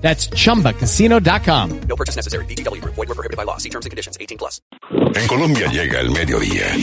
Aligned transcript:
That's 0.00 0.28
chumbacasino.com. 0.30 1.80
No 1.88 1.94
purchase 1.96 2.16
necessary. 2.16 2.44
BGW. 2.46 2.80
Void 2.82 2.96
were 2.96 3.14
prohibited 3.14 3.36
by 3.36 3.44
law. 3.44 3.58
See 3.58 3.70
terms 3.70 3.86
and 3.86 3.90
conditions. 3.90 4.18
18 4.20 4.38
plus. 4.38 4.60
En 5.14 5.26
Colombia 5.28 5.68
llega 5.68 6.00
el 6.00 6.10
mediodía. 6.10 6.74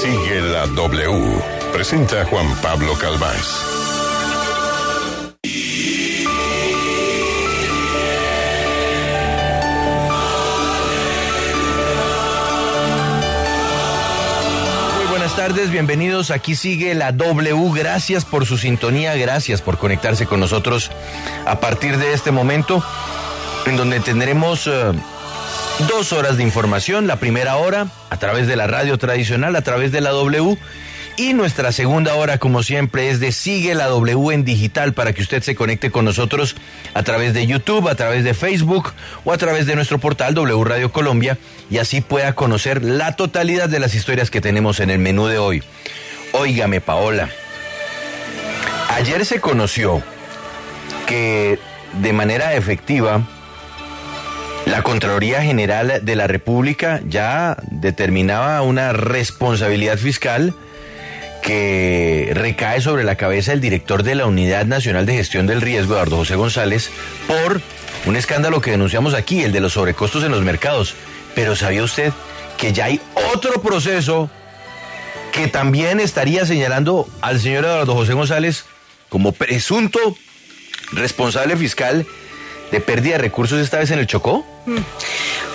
Sigue 0.00 0.40
la 0.40 0.66
W. 0.66 1.42
Presenta 1.72 2.24
Juan 2.26 2.46
Pablo 2.62 2.94
Calvás. 3.00 3.81
Tardes, 15.48 15.72
bienvenidos. 15.72 16.30
Aquí 16.30 16.54
sigue 16.54 16.94
la 16.94 17.10
W. 17.10 17.72
Gracias 17.74 18.24
por 18.24 18.46
su 18.46 18.58
sintonía, 18.58 19.16
gracias 19.16 19.60
por 19.60 19.76
conectarse 19.76 20.24
con 20.24 20.38
nosotros 20.38 20.92
a 21.46 21.58
partir 21.58 21.98
de 21.98 22.12
este 22.12 22.30
momento, 22.30 22.80
en 23.66 23.76
donde 23.76 23.98
tendremos 23.98 24.68
eh, 24.68 24.92
dos 25.88 26.12
horas 26.12 26.36
de 26.36 26.44
información. 26.44 27.08
La 27.08 27.16
primera 27.16 27.56
hora 27.56 27.88
a 28.08 28.18
través 28.18 28.46
de 28.46 28.54
la 28.54 28.68
radio 28.68 28.98
tradicional, 28.98 29.56
a 29.56 29.62
través 29.62 29.90
de 29.90 30.00
la 30.00 30.10
W. 30.10 30.56
Y 31.16 31.34
nuestra 31.34 31.72
segunda 31.72 32.14
hora, 32.14 32.38
como 32.38 32.62
siempre, 32.62 33.10
es 33.10 33.20
de 33.20 33.32
Sigue 33.32 33.74
la 33.74 33.86
W 33.86 34.34
en 34.34 34.44
digital 34.44 34.94
para 34.94 35.12
que 35.12 35.20
usted 35.20 35.42
se 35.42 35.54
conecte 35.54 35.90
con 35.90 36.06
nosotros 36.06 36.56
a 36.94 37.02
través 37.02 37.34
de 37.34 37.46
YouTube, 37.46 37.88
a 37.88 37.94
través 37.94 38.24
de 38.24 38.32
Facebook 38.32 38.92
o 39.24 39.32
a 39.32 39.38
través 39.38 39.66
de 39.66 39.76
nuestro 39.76 39.98
portal 39.98 40.34
W 40.34 40.64
Radio 40.64 40.90
Colombia 40.90 41.36
y 41.70 41.78
así 41.78 42.00
pueda 42.00 42.34
conocer 42.34 42.82
la 42.82 43.14
totalidad 43.14 43.68
de 43.68 43.78
las 43.78 43.94
historias 43.94 44.30
que 44.30 44.40
tenemos 44.40 44.80
en 44.80 44.88
el 44.88 44.98
menú 44.98 45.26
de 45.26 45.38
hoy. 45.38 45.62
Óigame, 46.32 46.80
Paola. 46.80 47.28
Ayer 48.88 49.26
se 49.26 49.40
conoció 49.40 50.02
que 51.06 51.58
de 52.00 52.12
manera 52.14 52.54
efectiva 52.54 53.22
la 54.64 54.82
Contraloría 54.82 55.42
General 55.42 56.00
de 56.02 56.16
la 56.16 56.26
República 56.26 57.00
ya 57.06 57.58
determinaba 57.70 58.62
una 58.62 58.92
responsabilidad 58.92 59.98
fiscal 59.98 60.54
que 61.42 62.30
recae 62.34 62.80
sobre 62.80 63.04
la 63.04 63.16
cabeza 63.16 63.50
del 63.50 63.60
director 63.60 64.02
de 64.02 64.14
la 64.14 64.26
Unidad 64.26 64.64
Nacional 64.64 65.04
de 65.04 65.14
Gestión 65.14 65.46
del 65.46 65.60
Riesgo, 65.60 65.94
Eduardo 65.94 66.16
José 66.16 66.36
González, 66.36 66.90
por 67.26 67.60
un 68.06 68.16
escándalo 68.16 68.60
que 68.60 68.70
denunciamos 68.70 69.12
aquí, 69.14 69.42
el 69.42 69.52
de 69.52 69.60
los 69.60 69.74
sobrecostos 69.74 70.24
en 70.24 70.30
los 70.30 70.42
mercados. 70.42 70.94
Pero 71.34 71.56
¿sabía 71.56 71.82
usted 71.82 72.12
que 72.56 72.72
ya 72.72 72.86
hay 72.86 73.00
otro 73.34 73.60
proceso 73.60 74.30
que 75.32 75.48
también 75.48 75.98
estaría 75.98 76.46
señalando 76.46 77.08
al 77.20 77.40
señor 77.40 77.64
Eduardo 77.64 77.94
José 77.94 78.12
González 78.12 78.64
como 79.08 79.32
presunto 79.32 79.98
responsable 80.92 81.56
fiscal 81.56 82.06
de 82.70 82.80
pérdida 82.80 83.12
de 83.12 83.18
recursos 83.18 83.60
esta 83.60 83.78
vez 83.78 83.90
en 83.90 83.98
el 83.98 84.06
Chocó? 84.06 84.46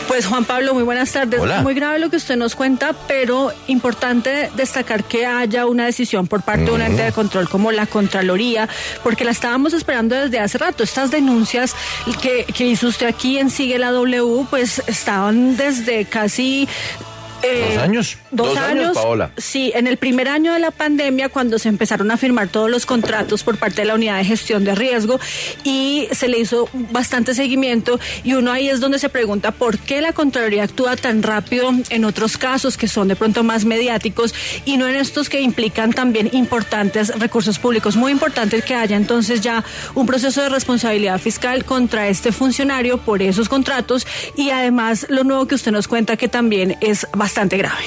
Pues 0.07 0.25
Juan 0.25 0.45
Pablo, 0.45 0.73
muy 0.73 0.83
buenas 0.83 1.11
tardes. 1.11 1.39
Hola. 1.39 1.61
Muy 1.61 1.73
grave 1.73 1.99
lo 1.99 2.09
que 2.09 2.15
usted 2.15 2.37
nos 2.37 2.55
cuenta, 2.55 2.93
pero 3.07 3.51
importante 3.67 4.49
destacar 4.55 5.03
que 5.03 5.25
haya 5.25 5.65
una 5.65 5.85
decisión 5.85 6.27
por 6.27 6.43
parte 6.43 6.65
de 6.65 6.71
un 6.71 6.81
ente 6.81 7.03
de 7.03 7.11
control 7.11 7.49
como 7.49 7.71
la 7.71 7.85
Contraloría, 7.85 8.69
porque 9.03 9.25
la 9.25 9.31
estábamos 9.31 9.73
esperando 9.73 10.15
desde 10.15 10.39
hace 10.39 10.57
rato. 10.57 10.83
Estas 10.83 11.11
denuncias 11.11 11.75
que, 12.21 12.45
que 12.45 12.65
hizo 12.65 12.87
usted 12.87 13.07
aquí 13.07 13.37
en 13.37 13.49
Sigue 13.49 13.77
la 13.77 13.91
W, 13.91 14.45
pues 14.49 14.81
estaban 14.87 15.57
desde 15.57 16.05
casi... 16.05 16.67
eh, 17.47 17.73
Dos 17.73 17.83
años. 17.83 18.17
Dos, 18.31 18.47
Dos 18.49 18.57
años, 18.57 18.93
Paola. 18.93 19.31
Sí, 19.37 19.71
en 19.75 19.87
el 19.87 19.97
primer 19.97 20.27
año 20.27 20.53
de 20.53 20.59
la 20.59 20.71
pandemia, 20.71 21.29
cuando 21.29 21.59
se 21.59 21.69
empezaron 21.69 22.11
a 22.11 22.17
firmar 22.17 22.49
todos 22.49 22.69
los 22.69 22.85
contratos 22.85 23.43
por 23.43 23.57
parte 23.57 23.81
de 23.81 23.87
la 23.87 23.95
unidad 23.95 24.17
de 24.17 24.25
gestión 24.25 24.63
de 24.63 24.75
riesgo 24.75 25.19
y 25.63 26.07
se 26.11 26.27
le 26.27 26.39
hizo 26.39 26.69
bastante 26.73 27.33
seguimiento 27.33 27.99
y 28.23 28.33
uno 28.33 28.51
ahí 28.51 28.69
es 28.69 28.79
donde 28.79 28.99
se 28.99 29.09
pregunta 29.09 29.51
por 29.51 29.77
qué 29.77 30.01
la 30.01 30.13
Contraloría 30.13 30.63
actúa 30.63 30.95
tan 30.95 31.23
rápido 31.23 31.71
en 31.89 32.05
otros 32.05 32.37
casos 32.37 32.77
que 32.77 32.87
son 32.87 33.07
de 33.07 33.15
pronto 33.15 33.43
más 33.43 33.65
mediáticos 33.65 34.33
y 34.65 34.77
no 34.77 34.87
en 34.87 34.95
estos 34.95 35.29
que 35.29 35.41
implican 35.41 35.93
también 35.93 36.29
importantes 36.33 37.17
recursos 37.19 37.59
públicos. 37.59 37.95
Muy 37.95 38.11
importante 38.11 38.61
que 38.61 38.75
haya 38.75 38.97
entonces 38.97 39.41
ya 39.41 39.63
un 39.95 40.05
proceso 40.05 40.41
de 40.41 40.49
responsabilidad 40.49 41.19
fiscal 41.19 41.65
contra 41.65 42.07
este 42.07 42.31
funcionario 42.31 42.97
por 42.97 43.21
esos 43.21 43.49
contratos 43.49 44.05
y 44.35 44.49
además 44.49 45.05
lo 45.09 45.23
nuevo 45.23 45.47
que 45.47 45.55
usted 45.55 45.71
nos 45.71 45.87
cuenta 45.87 46.17
que 46.17 46.27
también 46.27 46.77
es 46.81 47.07
bastante 47.13 47.36
grave. 47.45 47.83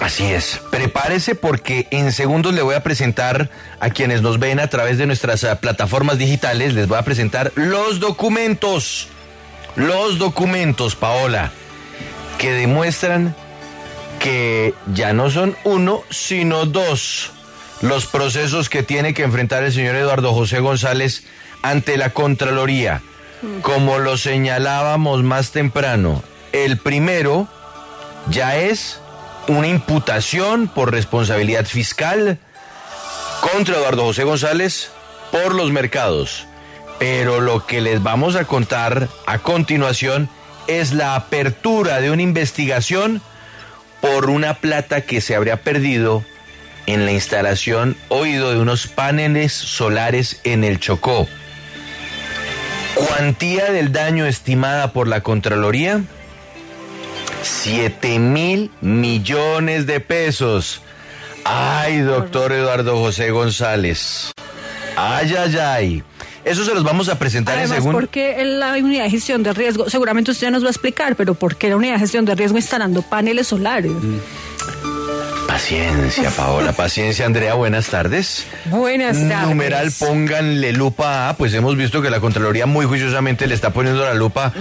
Así 0.00 0.24
es. 0.24 0.60
Prepárese 0.70 1.34
porque 1.34 1.86
en 1.90 2.12
segundos 2.12 2.54
le 2.54 2.62
voy 2.62 2.74
a 2.74 2.82
presentar 2.82 3.50
a 3.80 3.90
quienes 3.90 4.22
nos 4.22 4.38
ven 4.38 4.60
a 4.60 4.68
través 4.68 4.98
de 4.98 5.06
nuestras 5.06 5.44
eh, 5.44 5.56
plataformas 5.56 6.18
digitales, 6.18 6.74
les 6.74 6.88
voy 6.88 6.98
a 6.98 7.02
presentar 7.02 7.52
los 7.54 8.00
documentos. 8.00 9.08
Los 9.76 10.18
documentos, 10.18 10.94
Paola, 10.94 11.50
que 12.38 12.52
demuestran 12.52 13.34
que 14.20 14.72
ya 14.94 15.12
no 15.12 15.30
son 15.30 15.56
uno, 15.64 16.02
sino 16.10 16.64
dos 16.64 17.32
los 17.80 18.06
procesos 18.06 18.68
que 18.68 18.82
tiene 18.82 19.14
que 19.14 19.24
enfrentar 19.24 19.64
el 19.64 19.72
señor 19.72 19.96
Eduardo 19.96 20.32
José 20.32 20.60
González 20.60 21.24
ante 21.62 21.96
la 21.96 22.10
Contraloría. 22.10 23.02
Como 23.60 23.98
lo 23.98 24.16
señalábamos 24.16 25.22
más 25.22 25.50
temprano, 25.50 26.22
el 26.52 26.78
primero 26.78 27.46
ya 28.28 28.56
es 28.56 29.00
una 29.48 29.68
imputación 29.68 30.68
por 30.68 30.92
responsabilidad 30.92 31.66
fiscal 31.66 32.38
contra 33.40 33.76
Eduardo 33.76 34.04
José 34.04 34.24
González 34.24 34.90
por 35.30 35.54
los 35.54 35.70
mercados. 35.70 36.46
Pero 36.98 37.40
lo 37.40 37.66
que 37.66 37.80
les 37.80 38.02
vamos 38.02 38.36
a 38.36 38.44
contar 38.44 39.08
a 39.26 39.38
continuación 39.38 40.28
es 40.66 40.92
la 40.92 41.16
apertura 41.16 42.00
de 42.00 42.10
una 42.10 42.22
investigación 42.22 43.20
por 44.00 44.30
una 44.30 44.54
plata 44.54 45.02
que 45.02 45.20
se 45.20 45.34
habría 45.34 45.62
perdido 45.62 46.24
en 46.86 47.06
la 47.06 47.12
instalación 47.12 47.96
oído 48.08 48.50
de 48.50 48.58
unos 48.58 48.86
paneles 48.86 49.52
solares 49.52 50.40
en 50.44 50.64
el 50.64 50.78
Chocó. 50.78 51.26
Cuantía 52.94 53.72
del 53.72 53.92
daño 53.92 54.26
estimada 54.26 54.92
por 54.92 55.08
la 55.08 55.22
Contraloría, 55.22 56.02
7 57.64 58.18
mil 58.18 58.70
millones 58.82 59.86
de 59.86 59.98
pesos. 59.98 60.82
Ay, 61.44 62.00
doctor 62.00 62.52
Eduardo 62.52 62.98
José 62.98 63.30
González. 63.30 64.32
Ay, 64.98 65.34
ay, 65.38 65.56
ay. 65.56 66.02
Eso 66.44 66.62
se 66.66 66.74
los 66.74 66.84
vamos 66.84 67.08
a 67.08 67.18
presentar 67.18 67.54
Además, 67.54 67.70
en 67.70 67.76
segundo. 67.76 68.00
¿por 68.00 68.08
qué 68.10 68.44
la 68.44 68.74
unidad 68.74 69.04
de 69.04 69.10
gestión 69.10 69.42
de 69.42 69.54
riesgo? 69.54 69.88
Seguramente 69.88 70.30
usted 70.30 70.48
ya 70.48 70.50
nos 70.50 70.62
va 70.62 70.66
a 70.66 70.72
explicar, 70.72 71.16
pero 71.16 71.32
¿por 71.32 71.56
qué 71.56 71.70
la 71.70 71.76
unidad 71.76 71.94
de 71.94 72.00
gestión 72.00 72.26
de 72.26 72.34
riesgo 72.34 72.58
instalando 72.58 73.00
paneles 73.00 73.46
solares? 73.46 73.92
Paciencia, 75.46 76.30
Paola. 76.30 76.72
Paciencia, 76.72 77.26
Andrea. 77.26 77.54
Buenas 77.54 77.86
tardes. 77.88 78.46
Buenas 78.66 79.16
tardes. 79.28 79.48
Numeral, 79.48 79.92
pónganle 79.98 80.72
lupa 80.72 81.28
a, 81.28 81.36
pues 81.36 81.54
hemos 81.54 81.76
visto 81.76 82.02
que 82.02 82.10
la 82.10 82.18
Contraloría 82.18 82.66
muy 82.66 82.86
juiciosamente 82.86 83.46
le 83.46 83.54
está 83.54 83.70
poniendo 83.70 84.04
la 84.04 84.14
lupa 84.14 84.52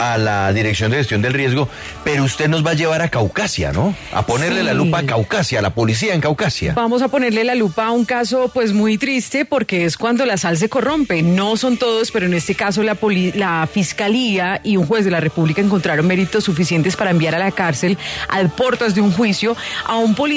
a 0.00 0.18
la 0.18 0.52
Dirección 0.52 0.90
de 0.90 0.96
Gestión 0.98 1.22
del 1.22 1.34
Riesgo, 1.34 1.68
pero 2.04 2.24
usted 2.24 2.48
nos 2.48 2.64
va 2.66 2.70
a 2.70 2.74
llevar 2.74 3.02
a 3.02 3.08
Caucasia, 3.10 3.72
¿no? 3.72 3.94
A 4.12 4.26
ponerle 4.26 4.60
Sí. 4.60 4.66
la 4.66 4.74
lupa 4.74 4.98
a 4.98 5.02
Caucasia, 5.06 5.60
a 5.60 5.62
la 5.62 5.70
policía 5.74 6.14
en 6.14 6.20
Caucasia. 6.20 6.72
Vamos 6.74 7.02
a 7.02 7.08
ponerle 7.08 7.44
la 7.44 7.54
lupa 7.54 7.86
a 7.86 7.90
un 7.92 8.04
caso 8.04 8.50
pues 8.52 8.72
muy 8.72 8.98
triste 8.98 9.44
porque 9.44 9.84
es 9.84 9.96
cuando 9.96 10.24
la 10.26 10.36
sal 10.36 10.56
se 10.58 10.68
corrompe. 10.68 11.22
No 11.22 11.56
son 11.56 11.76
todos, 11.76 12.10
pero 12.10 12.26
en 12.26 12.34
este 12.34 12.54
caso 12.54 12.82
la, 12.82 12.94
poli- 12.96 13.32
la 13.32 13.68
Fiscalía 13.72 14.60
y 14.64 14.76
un 14.76 14.86
juez 14.86 15.04
de 15.04 15.10
la 15.10 15.20
República 15.20 15.60
encontraron 15.60 16.06
méritos 16.06 16.44
suficientes 16.44 16.96
para 16.96 17.10
enviar 17.10 17.34
a 17.34 17.38
la 17.38 17.52
cárcel 17.52 17.96
al 18.28 18.50
portas 18.50 18.94
de 18.94 19.00
un 19.00 19.12
juicio 19.12 19.56
a 19.86 19.96
un 19.96 20.14
policía, 20.14 20.29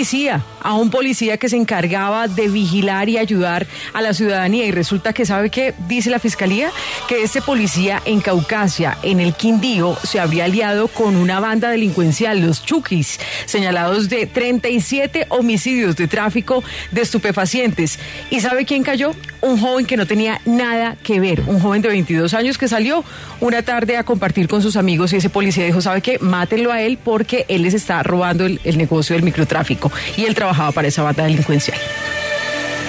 a 0.62 0.74
un 0.74 0.90
policía 0.90 1.38
que 1.38 1.50
se 1.50 1.56
encargaba 1.56 2.28
de 2.28 2.48
vigilar 2.48 3.10
y 3.10 3.18
ayudar 3.20 3.68
a 3.94 4.02
la 4.02 4.14
ciudadanía. 4.14 4.66
Y 4.66 4.72
resulta 4.72 5.14
que, 5.14 5.24
¿sabe 5.24 5.52
qué 5.52 5.76
dice 5.88 6.10
la 6.10 6.18
Fiscalía? 6.18 6.72
Que 7.08 7.22
este 7.22 7.42
policía 7.42 8.02
en 8.06 8.20
Caucasia, 8.20 8.98
en 9.04 9.20
el 9.20 9.36
Quindío, 9.36 9.96
se 10.04 10.20
habría 10.20 10.46
aliado 10.46 10.88
con 10.88 11.16
una 11.16 11.40
banda 11.40 11.70
delincuencial, 11.70 12.40
los 12.40 12.66
Chukis, 12.66 13.20
señalados 13.46 14.10
de 14.10 14.26
37 14.26 15.28
homicidios 15.30 15.96
de 15.96 16.08
tráfico 16.08 16.64
de 16.92 17.02
estupefacientes. 17.02 18.00
¿Y 18.32 18.40
sabe 18.40 18.66
quién 18.66 18.84
cayó? 18.84 19.14
un 19.44 19.60
joven 19.60 19.86
que 19.86 19.98
no 19.98 20.08
tenía 20.08 20.40
nada 20.46 20.96
que 21.04 21.20
ver, 21.20 21.44
un 21.48 21.60
joven 21.60 21.82
de 21.82 21.90
22 21.90 22.34
años 22.34 22.58
que 22.58 22.70
salió 22.70 23.04
una 23.42 23.62
tarde 23.62 23.98
a 23.98 24.06
compartir 24.06 24.48
con 24.48 24.62
sus 24.62 24.78
amigos 24.78 25.12
y 25.12 25.18
ese 25.18 25.30
policía 25.30 25.66
dijo, 25.66 25.82
¿sabe 25.82 26.02
qué? 26.02 26.18
Mátenlo 26.20 26.72
a 26.72 26.82
él 26.82 26.98
porque 27.04 27.46
él 27.50 27.64
les 27.64 27.74
está 27.74 28.02
robando 28.04 28.46
el, 28.46 28.62
el 28.64 28.78
negocio 28.78 29.16
del 29.16 29.24
microtráfico 29.24 29.83
y 30.18 30.26
él 30.26 30.36
trabajaba 30.36 30.72
para 30.72 30.88
esa 30.88 31.04
banda 31.04 31.24
delincuencial. 31.24 31.78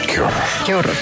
Qué 0.07 0.21
horror. 0.21 0.33
Qué 0.67 0.75
horror. 0.75 0.95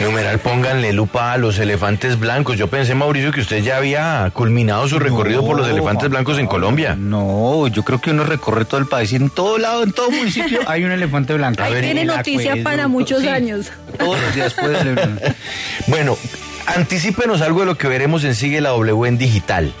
Numeral, 0.00 0.38
pónganle 0.38 0.92
lupa 0.92 1.32
a 1.32 1.38
los 1.38 1.58
elefantes 1.58 2.20
blancos. 2.20 2.56
Yo 2.56 2.68
pensé, 2.68 2.94
Mauricio, 2.94 3.32
que 3.32 3.40
usted 3.40 3.62
ya 3.62 3.78
había 3.78 4.30
culminado 4.32 4.86
su 4.86 4.98
recorrido 4.98 5.44
por 5.44 5.56
los 5.56 5.68
elefantes 5.68 6.08
blancos 6.08 6.38
en 6.38 6.46
Colombia. 6.46 6.94
No, 6.96 7.66
yo 7.66 7.82
creo 7.82 8.00
que 8.00 8.10
uno 8.12 8.22
recorre 8.24 8.64
todo 8.64 8.78
el 8.78 8.86
país 8.86 9.12
y 9.12 9.16
en 9.16 9.30
todo 9.30 9.58
lado, 9.58 9.82
en 9.82 9.92
todo 9.92 10.10
municipio 10.10 10.60
hay 10.66 10.84
un 10.84 10.92
elefante 10.92 11.34
blanco. 11.34 11.62
Ahí 11.64 11.80
tiene 11.80 12.04
noticia 12.04 12.56
para 12.62 12.86
muchos 12.86 13.22
sí, 13.22 13.28
años. 13.28 13.72
Todos 13.98 14.20
los 14.20 14.34
días 14.34 14.54
puede 14.54 14.78
celebrar. 14.78 15.08
Bueno, 15.86 16.18
anticípenos 16.66 17.40
algo 17.40 17.60
de 17.60 17.66
lo 17.66 17.78
que 17.78 17.88
veremos 17.88 18.22
en 18.24 18.34
Sigue 18.34 18.60
la 18.60 18.70
W 18.70 19.08
en 19.08 19.18
digital. 19.18 19.72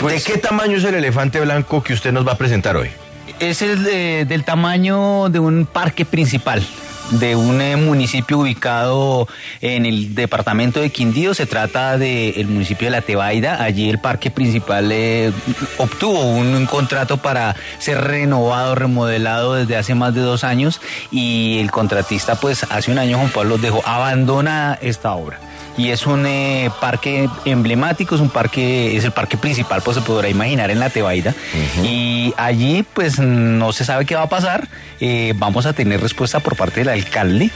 Pues- 0.00 0.24
¿De 0.24 0.32
qué 0.32 0.38
tamaño 0.38 0.76
es 0.76 0.84
el 0.84 0.94
elefante 0.94 1.40
blanco 1.40 1.82
que 1.82 1.92
usted 1.92 2.12
nos 2.12 2.26
va 2.26 2.32
a 2.32 2.38
presentar 2.38 2.76
hoy? 2.76 2.90
Es 3.40 3.62
el 3.62 3.82
de- 3.84 4.24
del 4.26 4.44
tamaño 4.44 5.28
de 5.28 5.38
un 5.38 5.66
parque 5.66 6.04
principal 6.04 6.62
de 7.10 7.36
un 7.36 7.60
eh, 7.60 7.76
municipio 7.76 8.38
ubicado 8.38 9.28
en 9.60 9.86
el 9.86 10.14
departamento 10.14 10.80
de 10.80 10.90
Quindío. 10.90 11.34
Se 11.34 11.46
trata 11.46 11.98
del 11.98 12.46
municipio 12.46 12.86
de 12.86 12.92
La 12.92 13.02
Tebaida. 13.02 13.62
Allí 13.62 13.88
el 13.88 13.98
parque 13.98 14.30
principal 14.30 14.90
eh, 14.92 15.32
obtuvo 15.78 16.20
un, 16.20 16.54
un 16.54 16.66
contrato 16.66 17.18
para 17.18 17.56
ser 17.78 18.02
renovado, 18.02 18.74
remodelado 18.74 19.54
desde 19.54 19.76
hace 19.76 19.94
más 19.94 20.14
de 20.14 20.20
dos 20.20 20.44
años 20.44 20.80
y 21.10 21.58
el 21.60 21.70
contratista 21.70 22.36
pues 22.36 22.64
hace 22.70 22.90
un 22.90 22.98
año 22.98 23.18
Juan 23.18 23.30
Pablo 23.30 23.58
dejó 23.58 23.82
abandona 23.86 24.78
esta 24.80 25.12
obra. 25.12 25.38
Y 25.78 25.92
es 25.92 26.06
un 26.06 26.26
eh, 26.26 26.72
parque 26.80 27.30
emblemático, 27.44 28.16
es 28.16 28.20
un 28.20 28.30
parque, 28.30 28.96
es 28.96 29.04
el 29.04 29.12
parque 29.12 29.36
principal, 29.36 29.80
pues 29.80 29.96
se 29.96 30.02
podrá 30.02 30.28
imaginar 30.28 30.72
en 30.72 30.80
la 30.80 30.90
Tebaida. 30.90 31.36
Y 31.84 32.34
allí, 32.36 32.84
pues 32.94 33.20
no 33.20 33.72
se 33.72 33.84
sabe 33.84 34.04
qué 34.04 34.16
va 34.16 34.22
a 34.22 34.28
pasar. 34.28 34.66
Eh, 34.98 35.34
vamos 35.36 35.66
a 35.66 35.72
tener 35.72 36.00
respuesta 36.00 36.40
por 36.40 36.56
parte 36.56 36.80
del 36.80 36.88
alcalde 36.98 37.50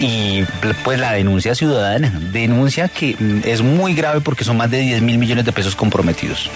y 0.00 0.44
pues 0.82 0.98
la 0.98 1.12
denuncia 1.12 1.54
ciudadana. 1.54 2.12
Denuncia 2.32 2.88
que 2.88 3.16
mm, 3.18 3.40
es 3.44 3.62
muy 3.62 3.94
grave 3.94 4.20
porque 4.20 4.44
son 4.44 4.56
más 4.56 4.70
de 4.70 4.78
10 4.78 5.02
mil 5.02 5.18
millones 5.18 5.44
de 5.44 5.52
pesos 5.52 5.76
comprometidos. 5.76 6.50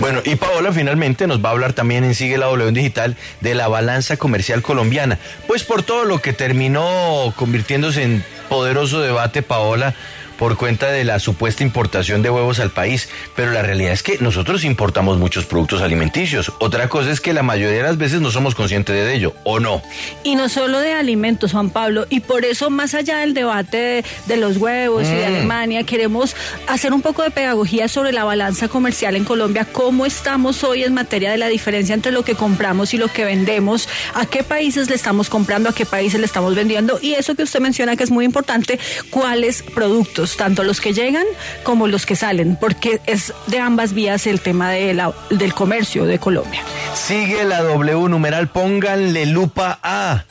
Bueno, 0.00 0.20
y 0.24 0.34
Paola 0.34 0.72
finalmente 0.72 1.26
nos 1.26 1.42
va 1.42 1.50
a 1.50 1.52
hablar 1.52 1.72
también 1.72 2.04
en 2.04 2.14
Sigue 2.14 2.36
la 2.36 2.46
W 2.46 2.72
Digital 2.72 3.16
de 3.40 3.54
la 3.54 3.68
balanza 3.68 4.16
comercial 4.16 4.62
colombiana. 4.62 5.18
Pues 5.46 5.62
por 5.62 5.82
todo 5.82 6.04
lo 6.04 6.20
que 6.20 6.32
terminó 6.32 7.32
convirtiéndose 7.36 8.02
en 8.02 8.24
poderoso 8.48 9.00
debate, 9.00 9.42
Paola, 9.42 9.94
por 10.38 10.56
cuenta 10.56 10.90
de 10.90 11.04
la 11.04 11.18
supuesta 11.18 11.62
importación 11.62 12.22
de 12.22 12.30
huevos 12.30 12.60
al 12.60 12.70
país. 12.70 13.08
Pero 13.36 13.50
la 13.50 13.62
realidad 13.62 13.92
es 13.92 14.02
que 14.02 14.18
nosotros 14.18 14.64
importamos 14.64 15.18
muchos 15.18 15.44
productos 15.44 15.82
alimenticios. 15.82 16.52
Otra 16.60 16.88
cosa 16.88 17.10
es 17.10 17.20
que 17.20 17.34
la 17.34 17.42
mayoría 17.42 17.78
de 17.78 17.82
las 17.82 17.98
veces 17.98 18.20
no 18.20 18.30
somos 18.30 18.54
conscientes 18.54 18.94
de 18.94 19.14
ello, 19.14 19.34
¿o 19.44 19.60
no? 19.60 19.82
Y 20.22 20.36
no 20.36 20.48
solo 20.48 20.80
de 20.80 20.92
alimentos, 20.94 21.52
Juan 21.52 21.70
Pablo, 21.70 22.06
y 22.08 22.20
por 22.20 22.44
eso 22.44 22.70
más 22.70 22.94
allá 22.94 23.18
del 23.18 23.34
debate 23.34 23.76
de, 23.76 24.04
de 24.26 24.36
los 24.36 24.56
huevos 24.56 25.06
y 25.06 25.14
de 25.14 25.26
Alemania, 25.26 25.82
queremos 25.84 26.36
hacer 26.66 26.92
un 26.92 27.02
poco 27.02 27.22
de 27.22 27.30
pedagogía 27.30 27.88
sobre 27.88 28.12
la 28.12 28.24
balanza 28.24 28.68
comercial 28.68 29.16
en 29.16 29.24
Colombia, 29.24 29.66
cómo 29.70 30.06
estamos 30.06 30.62
hoy 30.64 30.84
en 30.84 30.94
materia 30.94 31.30
de 31.30 31.38
la 31.38 31.48
diferencia 31.48 31.94
entre 31.94 32.12
lo 32.12 32.22
que 32.22 32.34
compramos 32.34 32.94
y 32.94 32.98
lo 32.98 33.08
que 33.08 33.24
vendemos, 33.24 33.88
a 34.14 34.26
qué 34.26 34.42
países 34.42 34.88
le 34.88 34.94
estamos 34.94 35.28
comprando, 35.28 35.68
a 35.68 35.74
qué 35.74 35.86
países 35.86 36.20
le 36.20 36.26
estamos 36.26 36.54
vendiendo, 36.54 36.98
y 37.02 37.14
eso 37.14 37.34
que 37.34 37.42
usted 37.42 37.60
menciona 37.60 37.96
que 37.96 38.04
es 38.04 38.10
muy 38.10 38.24
importante, 38.24 38.78
cuáles 39.10 39.62
productos, 39.62 40.27
tanto 40.36 40.62
los 40.64 40.80
que 40.80 40.92
llegan 40.92 41.24
como 41.62 41.86
los 41.86 42.06
que 42.06 42.16
salen, 42.16 42.56
porque 42.56 43.00
es 43.06 43.32
de 43.46 43.60
ambas 43.60 43.92
vías 43.94 44.26
el 44.26 44.40
tema 44.40 44.70
de 44.70 44.94
la- 44.94 45.12
del 45.30 45.54
comercio 45.54 46.04
de 46.04 46.18
Colombia. 46.18 46.62
Sigue 46.94 47.44
la 47.44 47.62
W 47.62 48.08
numeral, 48.08 48.48
pónganle 48.48 49.26
lupa 49.26 49.78
a. 49.82 50.24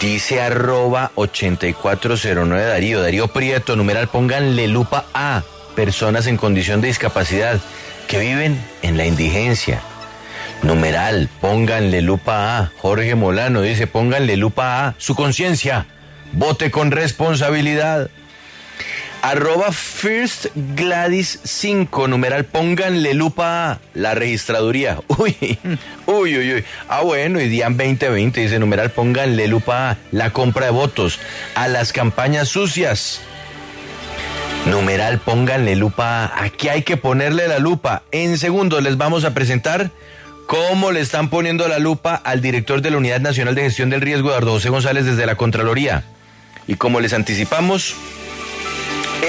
Dice 0.00 0.40
arroba 0.40 1.12
8409 1.14 2.64
Darío, 2.66 3.00
Darío 3.02 3.28
Prieto, 3.28 3.76
numeral, 3.76 4.08
pónganle 4.08 4.68
lupa 4.68 5.04
a 5.14 5.42
personas 5.74 6.26
en 6.26 6.36
condición 6.36 6.80
de 6.80 6.88
discapacidad 6.88 7.60
que 8.08 8.18
viven 8.18 8.60
en 8.82 8.96
la 8.96 9.06
indigencia. 9.06 9.80
Numeral, 10.62 11.28
pónganle 11.40 12.02
lupa 12.02 12.58
a. 12.58 12.72
Jorge 12.78 13.14
Molano 13.14 13.62
dice, 13.62 13.86
pónganle 13.86 14.36
lupa 14.36 14.86
a 14.86 14.94
su 14.98 15.14
conciencia. 15.14 15.86
Vote 16.32 16.70
con 16.70 16.90
responsabilidad. 16.90 18.10
Arroba 19.26 19.72
First 19.72 20.46
Gladys 20.54 21.40
5, 21.42 22.06
numeral, 22.06 22.44
pónganle 22.44 23.12
lupa 23.12 23.72
a 23.72 23.80
la 23.92 24.14
registraduría. 24.14 25.00
Uy, 25.18 25.58
uy, 26.06 26.38
uy, 26.38 26.54
uy. 26.54 26.64
Ah, 26.88 27.00
bueno, 27.00 27.40
y 27.40 27.48
Dian 27.48 27.76
2020 27.76 28.40
dice, 28.40 28.60
numeral, 28.60 28.92
pónganle 28.92 29.48
lupa 29.48 29.90
a 29.90 29.98
la 30.12 30.30
compra 30.30 30.66
de 30.66 30.70
votos, 30.70 31.18
a 31.56 31.66
las 31.66 31.92
campañas 31.92 32.46
sucias. 32.50 33.20
Numeral, 34.66 35.18
pónganle 35.18 35.74
lupa. 35.74 36.32
Aquí 36.36 36.68
hay 36.68 36.82
que 36.82 36.96
ponerle 36.96 37.48
la 37.48 37.58
lupa. 37.58 38.04
En 38.12 38.38
segundos 38.38 38.80
les 38.84 38.96
vamos 38.96 39.24
a 39.24 39.34
presentar 39.34 39.90
cómo 40.46 40.92
le 40.92 41.00
están 41.00 41.30
poniendo 41.30 41.66
la 41.66 41.80
lupa 41.80 42.14
al 42.14 42.40
director 42.40 42.80
de 42.80 42.92
la 42.92 42.98
Unidad 42.98 43.20
Nacional 43.20 43.56
de 43.56 43.62
Gestión 43.62 43.90
del 43.90 44.02
Riesgo, 44.02 44.28
Eduardo 44.28 44.52
José 44.52 44.68
González, 44.68 45.04
desde 45.04 45.26
la 45.26 45.34
Contraloría. 45.34 46.04
Y 46.68 46.76
como 46.76 47.00
les 47.00 47.12
anticipamos, 47.12 47.96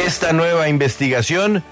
esta 0.06 0.34
nueva 0.34 0.70
investigación 0.70 1.64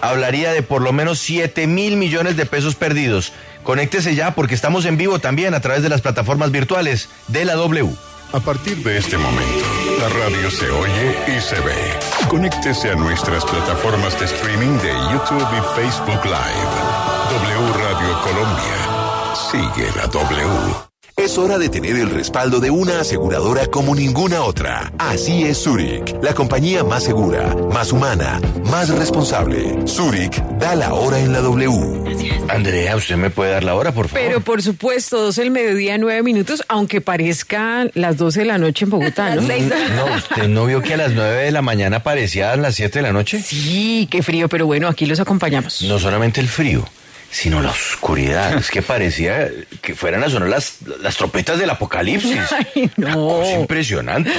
hablaría 0.00 0.52
de 0.52 0.62
por 0.62 0.82
lo 0.82 0.92
menos 0.92 1.18
7 1.20 1.66
mil 1.66 1.96
millones 1.96 2.36
de 2.36 2.46
pesos 2.46 2.74
perdidos. 2.74 3.32
Conéctese 3.62 4.14
ya 4.14 4.34
porque 4.34 4.54
estamos 4.54 4.84
en 4.84 4.96
vivo 4.96 5.20
también 5.20 5.54
a 5.54 5.60
través 5.60 5.82
de 5.82 5.88
las 5.88 6.00
plataformas 6.00 6.50
virtuales 6.50 7.08
de 7.28 7.44
la 7.44 7.54
W. 7.54 7.88
A 8.32 8.40
partir 8.40 8.78
de 8.78 8.96
este 8.96 9.18
momento, 9.18 9.64
la 10.00 10.08
radio 10.08 10.50
se 10.50 10.68
oye 10.70 11.16
y 11.36 11.40
se 11.40 11.60
ve. 11.60 11.76
Conéctese 12.28 12.90
a 12.90 12.94
nuestras 12.94 13.44
plataformas 13.44 14.18
de 14.18 14.24
streaming 14.24 14.78
de 14.78 14.92
YouTube 15.12 15.48
y 15.52 15.80
Facebook 15.80 16.24
Live. 16.24 16.72
W 17.30 17.72
Radio 17.78 18.20
Colombia. 18.22 19.32
Sigue 19.50 19.90
la 19.96 20.06
W. 20.06 20.91
Es 21.16 21.36
hora 21.36 21.58
de 21.58 21.68
tener 21.68 21.96
el 21.96 22.10
respaldo 22.10 22.58
de 22.58 22.70
una 22.70 23.00
aseguradora 23.00 23.66
como 23.66 23.94
ninguna 23.94 24.42
otra. 24.42 24.92
Así 24.98 25.44
es 25.44 25.58
Zurich, 25.62 26.16
la 26.22 26.34
compañía 26.34 26.84
más 26.84 27.04
segura, 27.04 27.54
más 27.72 27.92
humana, 27.92 28.40
más 28.64 28.88
responsable. 28.88 29.86
Zurich 29.86 30.42
da 30.58 30.74
la 30.74 30.94
hora 30.94 31.20
en 31.20 31.32
la 31.32 31.40
W. 31.40 31.70
Andrea, 32.48 32.96
¿usted 32.96 33.16
me 33.16 33.30
puede 33.30 33.52
dar 33.52 33.62
la 33.62 33.74
hora, 33.74 33.92
por 33.92 34.08
favor? 34.08 34.24
Pero 34.26 34.40
por 34.40 34.62
supuesto, 34.62 35.22
12 35.22 35.42
del 35.42 35.50
mediodía, 35.50 35.98
9 35.98 36.22
minutos, 36.22 36.64
aunque 36.68 37.00
parezcan 37.00 37.90
las 37.94 38.16
12 38.16 38.40
de 38.40 38.46
la 38.46 38.58
noche 38.58 38.86
en 38.86 38.90
Bogotá, 38.90 39.34
¿no? 39.34 39.42
No, 39.42 40.16
¿usted 40.16 40.48
no 40.48 40.64
vio 40.66 40.80
que 40.82 40.94
a 40.94 40.96
las 40.96 41.12
9 41.12 41.44
de 41.44 41.52
la 41.52 41.62
mañana 41.62 42.02
parecían 42.02 42.62
las 42.62 42.74
7 42.74 42.98
de 42.98 43.02
la 43.02 43.12
noche? 43.12 43.42
Sí, 43.42 44.08
qué 44.10 44.22
frío, 44.22 44.48
pero 44.48 44.66
bueno, 44.66 44.88
aquí 44.88 45.06
los 45.06 45.20
acompañamos. 45.20 45.82
No 45.82 45.98
solamente 45.98 46.40
el 46.40 46.48
frío, 46.48 46.84
sino 47.32 47.62
la 47.62 47.70
oscuridad. 47.70 48.54
Es 48.58 48.70
que 48.70 48.82
parecía 48.82 49.50
que 49.80 49.94
fueran 49.96 50.22
a 50.22 50.28
sonar 50.28 50.48
las, 50.50 50.76
las 51.00 51.16
trompetas 51.16 51.58
del 51.58 51.70
apocalipsis. 51.70 52.38
Ay, 52.74 52.90
Una 52.98 53.14
no. 53.14 53.26
cosa 53.26 53.52
impresionante. 53.58 54.30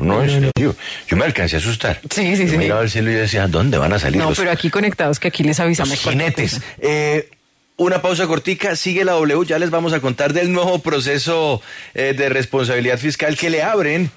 No, 0.00 0.22
en 0.24 0.30
serio. 0.54 0.74
Yo 1.06 1.16
me 1.16 1.26
alcancé 1.26 1.56
a 1.56 1.58
asustar. 1.58 2.00
Sí, 2.10 2.36
sí, 2.36 2.46
Yo 2.46 2.52
sí. 2.52 2.58
miraba 2.58 2.80
al 2.80 2.90
cielo 2.90 3.10
y 3.10 3.14
yo 3.14 3.20
decía, 3.20 3.46
¿dónde 3.46 3.76
van 3.78 3.92
a 3.92 3.98
salir 3.98 4.18
No, 4.20 4.30
los, 4.30 4.38
pero 4.38 4.50
aquí 4.50 4.70
conectados, 4.70 5.20
que 5.20 5.28
aquí 5.28 5.44
les 5.44 5.60
avisamos. 5.60 5.90
los 5.90 6.00
jinetes? 6.00 6.60
Eh, 6.80 7.28
una 7.76 8.02
pausa 8.02 8.26
cortica, 8.26 8.74
sigue 8.74 9.04
la 9.04 9.12
W, 9.12 9.44
ya 9.46 9.58
les 9.58 9.70
vamos 9.70 9.92
a 9.92 10.00
contar 10.00 10.32
del 10.32 10.50
nuevo 10.50 10.80
proceso 10.80 11.62
eh, 11.94 12.14
de 12.16 12.28
responsabilidad 12.28 12.98
fiscal 12.98 13.36
que 13.36 13.50
le 13.50 13.62
abren 13.62 14.10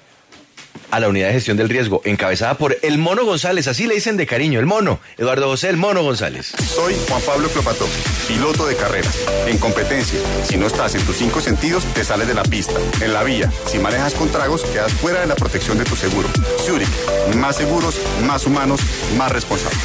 a 0.92 1.00
la 1.00 1.08
unidad 1.08 1.28
de 1.28 1.32
gestión 1.32 1.56
del 1.56 1.70
riesgo, 1.70 2.02
encabezada 2.04 2.58
por 2.58 2.76
el 2.82 2.98
Mono 2.98 3.24
González, 3.24 3.66
así 3.66 3.86
le 3.86 3.94
dicen 3.94 4.18
de 4.18 4.26
cariño, 4.26 4.60
el 4.60 4.66
Mono, 4.66 5.00
Eduardo 5.16 5.48
José, 5.48 5.70
el 5.70 5.78
Mono 5.78 6.02
González. 6.02 6.52
Soy 6.68 6.94
Juan 7.08 7.22
Pablo 7.22 7.48
Clopato, 7.48 7.88
piloto 8.28 8.66
de 8.66 8.76
carreras. 8.76 9.18
En 9.46 9.56
competencia, 9.56 10.20
si 10.44 10.58
no 10.58 10.66
estás 10.66 10.94
en 10.94 11.00
tus 11.06 11.16
cinco 11.16 11.40
sentidos, 11.40 11.84
te 11.94 12.04
sales 12.04 12.28
de 12.28 12.34
la 12.34 12.42
pista. 12.42 12.74
En 13.00 13.14
la 13.14 13.24
vía, 13.24 13.50
si 13.66 13.78
manejas 13.78 14.12
con 14.12 14.28
tragos, 14.28 14.64
quedas 14.64 14.92
fuera 14.92 15.22
de 15.22 15.26
la 15.26 15.34
protección 15.34 15.78
de 15.78 15.84
tu 15.84 15.96
seguro. 15.96 16.28
Zurich, 16.58 16.90
más 17.36 17.56
seguros, 17.56 17.98
más 18.26 18.44
humanos, 18.44 18.80
más 19.16 19.32
responsables. 19.32 19.80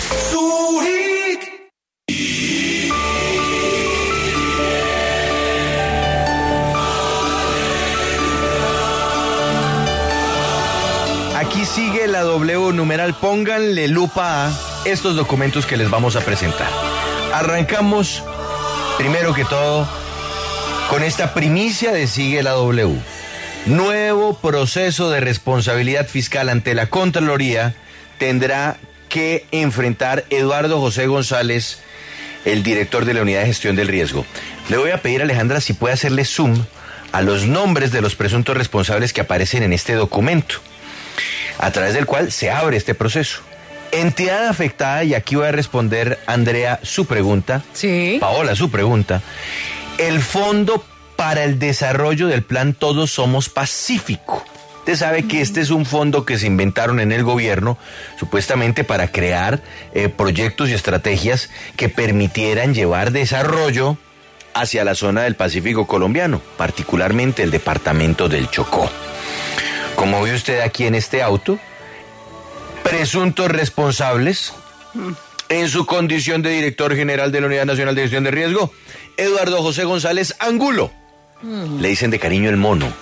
Sigue 11.78 12.08
la 12.08 12.24
W 12.24 12.74
numeral, 12.74 13.14
pónganle 13.14 13.88
lupa 13.88 14.48
a 14.48 14.52
estos 14.86 15.16
documentos 15.16 15.68
que 15.68 15.78
les 15.78 15.92
vamos 15.92 16.16
a 16.16 16.22
presentar. 16.22 16.72
Arrancamos, 17.32 18.24
primero 18.98 19.32
que 19.36 19.46
todo, 19.46 19.88
con 20.90 21.04
esta 21.04 21.36
primicia 21.36 21.92
de 21.92 22.08
Sigue 22.08 22.42
la 22.42 22.54
W. 22.54 22.96
Nuevo 23.68 24.40
proceso 24.40 25.12
de 25.12 25.20
responsabilidad 25.20 26.08
fiscal 26.08 26.50
ante 26.50 26.74
la 26.74 26.88
Contraloría 26.88 27.76
tendrá 28.18 28.78
que 29.08 29.46
enfrentar 29.52 30.26
Eduardo 30.32 30.80
José 30.80 31.06
González, 31.06 31.78
el 32.46 32.64
director 32.64 33.06
de 33.06 33.14
la 33.14 33.22
Unidad 33.22 33.42
de 33.42 33.48
Gestión 33.48 33.76
del 33.76 33.88
Riesgo. 33.88 34.26
Le 34.70 34.78
voy 34.78 34.90
a 34.90 35.04
pedir 35.04 35.22
a 35.22 35.26
Alejandra 35.26 35.62
si 35.62 35.74
puede 35.74 35.94
hacerle 35.94 36.26
zoom 36.26 36.60
a 37.12 37.22
los 37.22 37.46
nombres 37.46 37.92
de 37.92 38.02
los 38.02 38.16
presuntos 38.16 38.58
responsables 38.58 39.14
que 39.14 39.22
aparecen 39.22 39.62
en 39.62 39.74
este 39.74 39.94
documento, 39.94 40.56
a 41.60 41.72
través 41.72 41.94
del 41.94 42.06
cual 42.06 42.32
se 42.32 42.50
abre 42.52 42.78
este 42.78 42.96
proceso. 42.96 43.42
Entidad 43.92 44.48
afectada, 44.48 45.04
y 45.04 45.14
aquí 45.14 45.36
voy 45.36 45.48
a 45.48 45.52
responder, 45.52 46.20
Andrea, 46.26 46.80
su 46.84 47.06
pregunta. 47.06 47.64
Sí. 47.74 48.18
Paola, 48.20 48.56
su 48.56 48.70
pregunta. 48.70 49.22
El 49.98 50.22
Fondo 50.22 50.84
para 51.16 51.44
el 51.44 51.58
Desarrollo 51.58 52.28
del 52.28 52.44
Plan 52.44 52.74
Todos 52.74 53.12
Somos 53.12 53.50
Pacífico. 53.50 54.46
Usted 54.80 54.96
sabe 54.96 55.24
que 55.24 55.42
este 55.42 55.60
es 55.60 55.70
un 55.70 55.86
fondo 55.86 56.26
que 56.26 56.38
se 56.38 56.48
inventaron 56.48 57.02
en 57.02 57.12
el 57.12 57.24
gobierno 57.24 57.78
supuestamente 58.18 58.86
para 58.86 59.12
crear 59.12 59.62
eh, 59.94 60.08
proyectos 60.08 60.70
y 60.70 60.74
estrategias 60.74 61.50
que 61.76 61.90
permitieran 61.90 62.74
llevar 62.74 63.12
desarrollo 63.12 63.98
hacia 64.54 64.86
la 64.86 64.96
zona 64.96 65.24
del 65.24 65.36
Pacífico 65.36 65.88
colombiano, 65.88 66.42
particularmente 66.58 67.44
el 67.44 67.52
departamento 67.52 68.30
del 68.30 68.50
Chocó. 68.50 68.90
Como 69.98 70.22
ve 70.22 70.36
usted 70.36 70.62
aquí 70.62 70.86
en 70.86 70.94
este 70.94 71.24
auto, 71.24 71.58
presuntos 72.84 73.50
responsables 73.50 74.54
en 75.50 75.70
su 75.70 75.88
condición 75.88 76.44
de 76.44 76.51
director 76.51 76.96
general 76.96 77.32
de 77.32 77.42
la 77.42 77.48
Unidad 77.48 77.66
Nacional 77.66 77.96
de 77.96 78.04
Gestión 78.04 78.24
de 78.24 78.30
Riesgo, 78.30 78.72
Eduardo 79.18 79.62
José 79.63 79.86
González 79.86 80.36
Angulo. 80.38 80.92
Le 81.42 81.88
dicen 81.89 82.12
de 82.12 82.20
cariño 82.20 82.50
el 82.51 82.58
mono. 82.58 82.94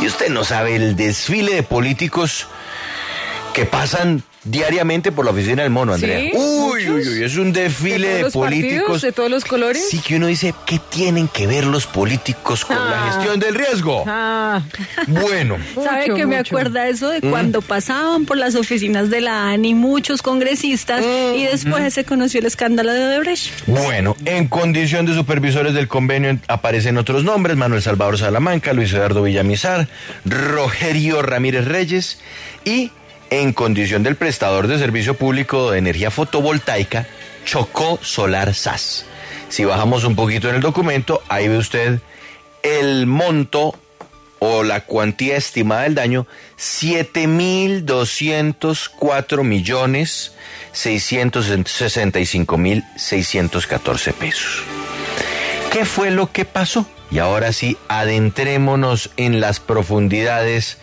Y 0.00 0.06
usted 0.06 0.28
no 0.28 0.42
sabe 0.42 0.74
el 0.74 0.96
desfile 0.96 1.54
de 1.54 1.62
políticos 1.62 2.48
que 3.54 3.64
pasan 3.64 4.24
diariamente 4.44 5.12
por 5.12 5.24
la 5.24 5.32
oficina 5.32 5.62
del 5.62 5.70
mono, 5.70 5.92
Andrea. 5.94 6.20
¿Sí? 6.20 6.30
Uy, 6.34 6.88
uy, 6.88 7.08
uy, 7.08 7.24
es 7.24 7.36
un 7.36 7.52
desfile 7.52 8.06
¿De 8.08 8.14
de, 8.14 8.22
los 8.22 8.32
políticos. 8.32 8.78
partidos, 8.82 9.02
de 9.02 9.12
todos 9.12 9.30
los 9.30 9.44
colores? 9.44 9.88
Sí, 9.90 9.98
que 10.00 10.16
uno 10.16 10.26
dice, 10.28 10.54
¿qué 10.66 10.78
tienen 10.90 11.28
que 11.28 11.46
ver 11.46 11.64
los 11.66 11.86
políticos 11.86 12.64
con 12.64 12.76
la 12.76 13.06
Ah. 13.08 13.12
gestión 13.12 13.40
del 13.40 13.54
riesgo? 13.54 14.04
Ah, 14.06 14.62
Bueno, 15.06 15.56
¿Sabe 15.74 16.02
Mucho, 16.02 16.14
que 16.14 16.26
me 16.26 16.36
acuerda 16.36 16.88
eso 16.88 17.08
Mm. 17.08 17.10
de 17.12 17.20
cuando 17.30 17.62
pasaban 17.62 18.24
por 18.26 18.36
las 18.36 18.54
oficinas 18.54 19.10
de 19.10 19.20
la 19.20 19.50
ANI 19.50 19.74
muchos 19.74 20.22
congresistas 20.22 21.02
y 21.02 21.42
Mm. 21.44 21.50
después 21.50 21.94
se 21.94 22.04
conoció 22.04 22.40
el 22.40 22.46
escándalo 22.46 22.92
de 22.92 23.04
Odebrecht? 23.06 23.50
Bueno, 23.66 24.16
en 24.24 24.48
condición 24.48 25.04
de 25.06 25.14
supervisores 25.14 25.74
del 25.74 25.88
convenio 25.88 26.30
en- 26.30 26.40
aparecen 26.48 26.96
otros 26.96 27.24
nombres, 27.24 27.56
Manuel 27.56 27.82
Salvador 27.82 28.18
Salamanca, 28.18 28.72
Luis 28.72 28.92
Eduardo 28.92 29.22
Villamizar, 29.22 29.88
Rogerio 30.24 31.22
Ramírez 31.22 31.66
Reyes 31.66 32.18
y 32.64 32.90
en 33.30 33.52
condición 33.52 34.02
del 34.02 34.16
prestador 34.16 34.66
de 34.66 34.78
servicio 34.78 35.14
público 35.14 35.70
de 35.70 35.78
energía 35.78 36.10
fotovoltaica, 36.10 37.06
Chocó 37.44 38.00
Solar 38.02 38.54
SAS. 38.54 39.04
Si 39.48 39.64
bajamos 39.64 40.02
un 40.04 40.16
poquito 40.16 40.48
en 40.48 40.56
el 40.56 40.60
documento, 40.60 41.22
ahí 41.28 41.46
ve 41.48 41.58
usted 41.58 42.00
el 42.62 43.06
monto 43.06 43.78
o 44.40 44.62
la 44.62 44.82
cuantía 44.82 45.36
estimada 45.36 45.82
del 45.82 45.94
daño, 45.94 46.26
7.204 46.58 49.42
millones 49.42 50.32
665 50.72 52.58
mil 52.58 52.84
614 52.96 54.12
pesos. 54.12 54.62
¿Qué 55.72 55.84
fue 55.84 56.10
lo 56.10 56.32
que 56.32 56.44
pasó? 56.44 56.86
Y 57.10 57.18
ahora 57.18 57.52
sí, 57.52 57.76
adentrémonos 57.88 59.10
en 59.16 59.40
las 59.40 59.60
profundidades 59.60 60.78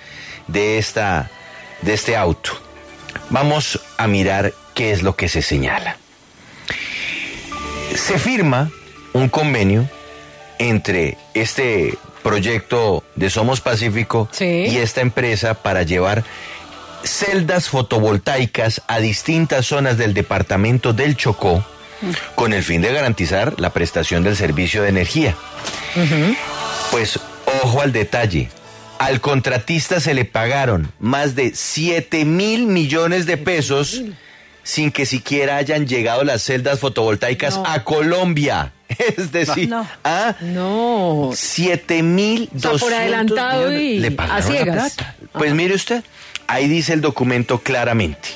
de, 0.47 0.77
esta, 0.77 1.29
de 1.85 1.93
este 1.93 2.15
auto. 2.17 2.51
Vamos 3.29 3.79
a 3.97 4.07
mirar 4.07 4.53
qué 4.73 4.91
es 4.91 5.01
lo 5.03 5.15
que 5.15 5.29
se 5.29 5.41
señala. 5.41 5.97
Se 7.95 8.19
firma 8.19 8.71
un 9.13 9.29
convenio 9.29 9.87
entre 10.59 11.17
este 11.33 11.97
proyecto 12.23 13.03
de 13.15 13.29
Somos 13.29 13.61
Pacífico 13.61 14.27
Sí. 14.31 14.65
y 14.67 14.77
esta 14.77 15.01
empresa 15.01 15.53
para 15.53 15.83
llevar 15.83 16.23
celdas 17.03 17.69
fotovoltaicas 17.69 18.81
a 18.87 18.99
distintas 18.99 19.67
zonas 19.67 19.97
del 19.97 20.13
departamento 20.13 20.91
del 20.91 21.15
Chocó 21.15 21.63
con 22.35 22.51
el 22.53 22.63
fin 22.63 22.81
de 22.81 22.91
garantizar 22.91 23.59
la 23.59 23.69
prestación 23.71 24.23
del 24.23 24.35
servicio 24.35 24.81
de 24.83 24.89
energía. 24.89 25.35
Pues 26.91 27.19
ojo 27.63 27.81
al 27.81 27.91
detalle. 27.93 28.49
Al 28.99 29.19
contratista 29.21 29.99
se 29.99 30.13
le 30.13 30.25
pagaron 30.25 30.91
más 30.99 31.35
de 31.35 31.51
7 31.53 32.25
mil 32.25 32.65
millones 32.67 33.25
de 33.25 33.37
pesos 33.37 34.01
sin 34.63 34.91
que 34.91 35.05
siquiera 35.05 35.57
hayan 35.57 35.85
llegado 35.85 36.23
las 36.23 36.41
celdas 36.43 36.79
fotovoltaicas 36.79 37.59
a 37.65 37.83
Colombia. 37.83 38.71
Es 39.17 39.31
decir, 39.31 39.67
No. 39.67 39.85
¿ah? 40.03 40.35
no. 40.41 41.31
7 41.33 42.03
mil 42.03 42.49
O 42.55 42.59
sea, 42.59 42.71
por 42.77 42.93
adelantado 42.93 43.71
y 43.73 43.99
le 43.99 44.15
a 44.17 44.41
ciegas. 44.41 44.93
plata. 44.95 45.15
Pues 45.33 45.53
mire 45.53 45.73
usted, 45.75 46.03
ahí 46.47 46.67
dice 46.67 46.93
el 46.93 47.01
documento 47.01 47.59
claramente. 47.59 48.29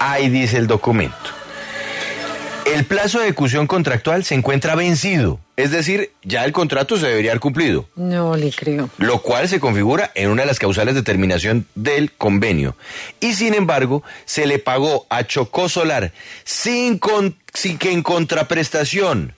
Ahí 0.00 0.30
dice 0.30 0.56
el 0.56 0.66
documento. 0.66 1.16
El 2.64 2.84
plazo 2.84 3.18
de 3.18 3.24
ejecución 3.26 3.66
contractual 3.66 4.24
se 4.24 4.34
encuentra 4.34 4.74
vencido, 4.76 5.38
es 5.62 5.70
decir, 5.70 6.10
ya 6.22 6.44
el 6.44 6.52
contrato 6.52 6.96
se 6.96 7.06
debería 7.06 7.30
haber 7.32 7.40
cumplido, 7.40 7.88
No 7.96 8.36
le 8.36 8.50
creo. 8.52 8.90
lo 8.98 9.20
cual 9.22 9.48
se 9.48 9.60
configura 9.60 10.10
en 10.14 10.30
una 10.30 10.42
de 10.42 10.46
las 10.48 10.58
causales 10.58 10.94
de 10.94 11.02
terminación 11.02 11.66
del 11.74 12.12
convenio. 12.12 12.76
Y 13.20 13.34
sin 13.34 13.54
embargo, 13.54 14.02
se 14.24 14.46
le 14.46 14.58
pagó 14.58 15.06
a 15.10 15.24
Chocó 15.24 15.68
Solar 15.68 16.12
sin, 16.44 16.98
con- 16.98 17.36
sin 17.54 17.78
que 17.78 17.92
en 17.92 18.02
contraprestación 18.02 19.34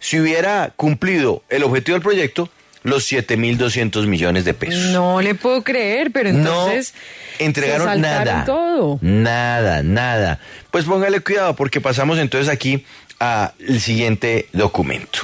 si 0.00 0.20
hubiera 0.20 0.72
cumplido 0.76 1.42
el 1.48 1.64
objetivo 1.64 1.94
del 1.96 2.02
proyecto, 2.02 2.48
los 2.84 3.10
7.200 3.10 4.06
millones 4.06 4.44
de 4.44 4.54
pesos. 4.54 4.92
No 4.92 5.20
le 5.20 5.34
puedo 5.34 5.62
creer, 5.64 6.12
pero 6.12 6.28
entonces. 6.28 6.94
no 7.40 7.44
entregaron 7.46 7.92
se 7.94 7.98
nada. 7.98 8.44
todo. 8.44 8.98
Nada, 9.02 9.82
nada. 9.82 10.38
Pues 10.70 10.84
póngale 10.84 11.18
cuidado 11.20 11.56
porque 11.56 11.80
pasamos 11.80 12.18
entonces 12.18 12.48
aquí 12.48 12.84
al 13.18 13.52
siguiente 13.80 14.48
documento, 14.52 15.20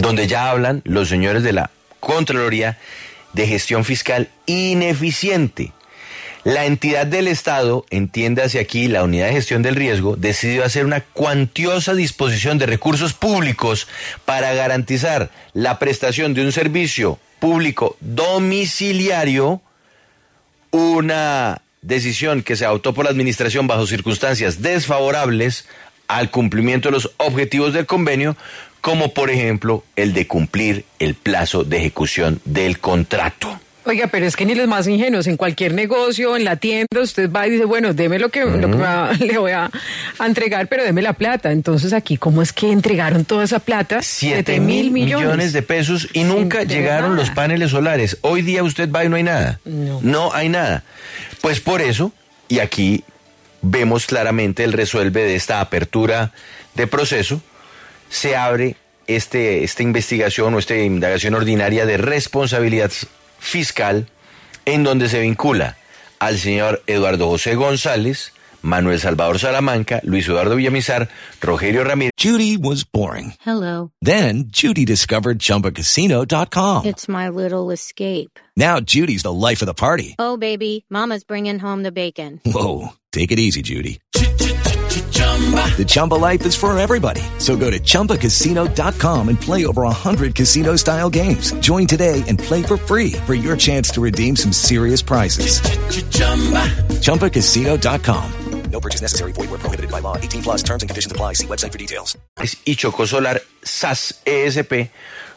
donde 0.00 0.26
ya 0.26 0.50
hablan 0.50 0.82
los 0.84 1.08
señores 1.08 1.42
de 1.42 1.52
la 1.52 1.70
Contraloría 2.00 2.78
de 3.32 3.46
gestión 3.46 3.84
fiscal 3.84 4.28
ineficiente. 4.46 5.72
La 6.44 6.64
entidad 6.64 7.06
del 7.06 7.26
Estado, 7.26 7.84
entiéndase 7.90 8.60
aquí 8.60 8.86
la 8.86 9.02
unidad 9.02 9.26
de 9.26 9.32
gestión 9.32 9.62
del 9.62 9.74
riesgo, 9.74 10.14
decidió 10.14 10.64
hacer 10.64 10.84
una 10.86 11.00
cuantiosa 11.00 11.92
disposición 11.94 12.56
de 12.58 12.66
recursos 12.66 13.14
públicos 13.14 13.88
para 14.24 14.54
garantizar 14.54 15.30
la 15.54 15.80
prestación 15.80 16.34
de 16.34 16.44
un 16.44 16.52
servicio 16.52 17.18
público 17.40 17.96
domiciliario, 18.00 19.60
una 20.70 21.62
decisión 21.82 22.42
que 22.42 22.54
se 22.54 22.64
adoptó 22.64 22.94
por 22.94 23.06
la 23.06 23.10
administración 23.10 23.66
bajo 23.66 23.86
circunstancias 23.86 24.62
desfavorables 24.62 25.66
al 26.06 26.30
cumplimiento 26.30 26.88
de 26.88 26.92
los 26.92 27.10
objetivos 27.16 27.72
del 27.72 27.86
convenio, 27.86 28.36
como 28.86 29.12
por 29.12 29.30
ejemplo 29.30 29.82
el 29.96 30.12
de 30.14 30.28
cumplir 30.28 30.84
el 31.00 31.16
plazo 31.16 31.64
de 31.64 31.78
ejecución 31.78 32.40
del 32.44 32.78
contrato. 32.78 33.58
Oiga, 33.84 34.06
pero 34.06 34.26
es 34.26 34.36
que 34.36 34.46
ni 34.46 34.54
los 34.54 34.68
más 34.68 34.86
ingenuos, 34.86 35.26
en 35.26 35.36
cualquier 35.36 35.74
negocio, 35.74 36.36
en 36.36 36.44
la 36.44 36.54
tienda, 36.54 37.00
usted 37.00 37.28
va 37.30 37.48
y 37.48 37.50
dice, 37.50 37.64
bueno, 37.64 37.94
deme 37.94 38.20
lo 38.20 38.28
que, 38.28 38.44
lo 38.44 38.60
que 38.60 38.66
me 38.68 38.76
va- 38.76 39.12
le 39.18 39.38
voy 39.38 39.50
a, 39.50 39.68
a 40.20 40.26
entregar, 40.26 40.68
pero 40.68 40.84
deme 40.84 41.02
la 41.02 41.14
plata. 41.14 41.50
Entonces 41.50 41.92
aquí, 41.92 42.16
¿cómo 42.16 42.42
es 42.42 42.52
que 42.52 42.70
entregaron 42.70 43.24
toda 43.24 43.42
esa 43.42 43.58
plata? 43.58 44.02
Siete 44.02 44.60
mil 44.60 44.92
millones. 44.92 45.52
de 45.52 45.62
pesos 45.62 46.08
y 46.12 46.22
nunca 46.22 46.62
llegaron 46.62 47.10
nada. 47.16 47.22
los 47.22 47.30
paneles 47.30 47.72
solares. 47.72 48.18
Hoy 48.20 48.42
día 48.42 48.62
usted 48.62 48.88
va 48.90 49.04
y 49.04 49.08
no 49.08 49.16
hay 49.16 49.24
nada. 49.24 49.58
No. 49.64 50.32
hay 50.32 50.48
nada. 50.48 50.84
Pues 51.40 51.58
por 51.58 51.80
eso, 51.82 52.12
y 52.48 52.60
aquí 52.60 53.02
vemos 53.62 54.06
claramente 54.06 54.62
el 54.62 54.72
resuelve 54.72 55.22
de 55.24 55.34
esta 55.34 55.60
apertura 55.60 56.32
de 56.74 56.86
proceso, 56.86 57.40
se 58.08 58.36
abre 58.36 58.76
este, 59.06 59.64
esta 59.64 59.82
investigación 59.82 60.54
o 60.54 60.58
esta 60.58 60.76
indagación 60.76 61.34
ordinaria 61.34 61.86
de 61.86 61.96
responsabilidad 61.96 62.90
fiscal 63.38 64.08
en 64.64 64.82
donde 64.82 65.08
se 65.08 65.20
vincula 65.20 65.76
al 66.18 66.38
señor 66.38 66.82
Eduardo 66.86 67.28
José 67.28 67.54
González, 67.54 68.32
Manuel 68.62 68.98
Salvador 68.98 69.38
Salamanca, 69.38 70.00
Luis 70.02 70.26
Eduardo 70.26 70.56
Villamizar, 70.56 71.08
Rogelio 71.40 71.84
Ramírez. 71.84 72.10
Judy 72.18 72.56
was 72.56 72.84
boring. 72.84 73.34
Hello. 73.44 73.92
Then 74.02 74.46
Judy 74.48 74.84
discovered 74.84 75.38
ChumbaCasino.com. 75.38 76.86
It's 76.86 77.08
my 77.08 77.28
little 77.28 77.70
escape. 77.70 78.40
Now 78.56 78.80
Judy's 78.80 79.22
the 79.22 79.32
life 79.32 79.62
of 79.62 79.66
the 79.66 79.74
party. 79.74 80.16
Oh, 80.18 80.36
baby, 80.36 80.84
Mama's 80.90 81.22
bringing 81.22 81.58
home 81.60 81.82
the 81.84 81.92
bacon. 81.92 82.40
Whoa, 82.44 82.94
take 83.12 83.30
it 83.30 83.38
easy, 83.38 83.62
Judy. 83.62 84.00
The 85.16 85.84
Chumba 85.86 86.14
life 86.14 86.44
is 86.46 86.54
for 86.54 86.76
everybody. 86.78 87.22
So 87.38 87.56
go 87.56 87.70
to 87.70 87.78
ChumbaCasino.com 87.78 89.28
and 89.28 89.40
play 89.40 89.66
over 89.66 89.82
100 89.82 90.34
casino 90.34 90.76
style 90.76 91.10
games. 91.10 91.52
Join 91.60 91.86
today 91.86 92.22
and 92.26 92.38
play 92.38 92.62
for 92.62 92.78
free 92.78 93.12
for 93.26 93.34
your 93.34 93.56
chance 93.56 93.90
to 93.90 94.00
redeem 94.00 94.36
some 94.36 94.52
serious 94.52 95.02
prizes. 95.02 95.60
ChumbaCasino.com. 97.02 98.32
No 98.70 98.80
purchase 98.80 99.00
necessary. 99.00 99.32
Void 99.32 99.50
where 99.50 99.58
prohibited 99.58 99.90
by 99.90 100.00
law. 100.00 100.16
18 100.18 100.42
plus 100.42 100.62
terms 100.62 100.82
and 100.82 100.90
conditions 100.90 101.12
apply. 101.12 101.34
See 101.34 101.46
website 101.46 101.72
for 101.72 101.78
details. 101.78 102.16
y 102.64 102.76
Chocó 102.76 103.06
Solar 103.06 103.40
SAS 103.62 104.20
ESP 104.24 104.90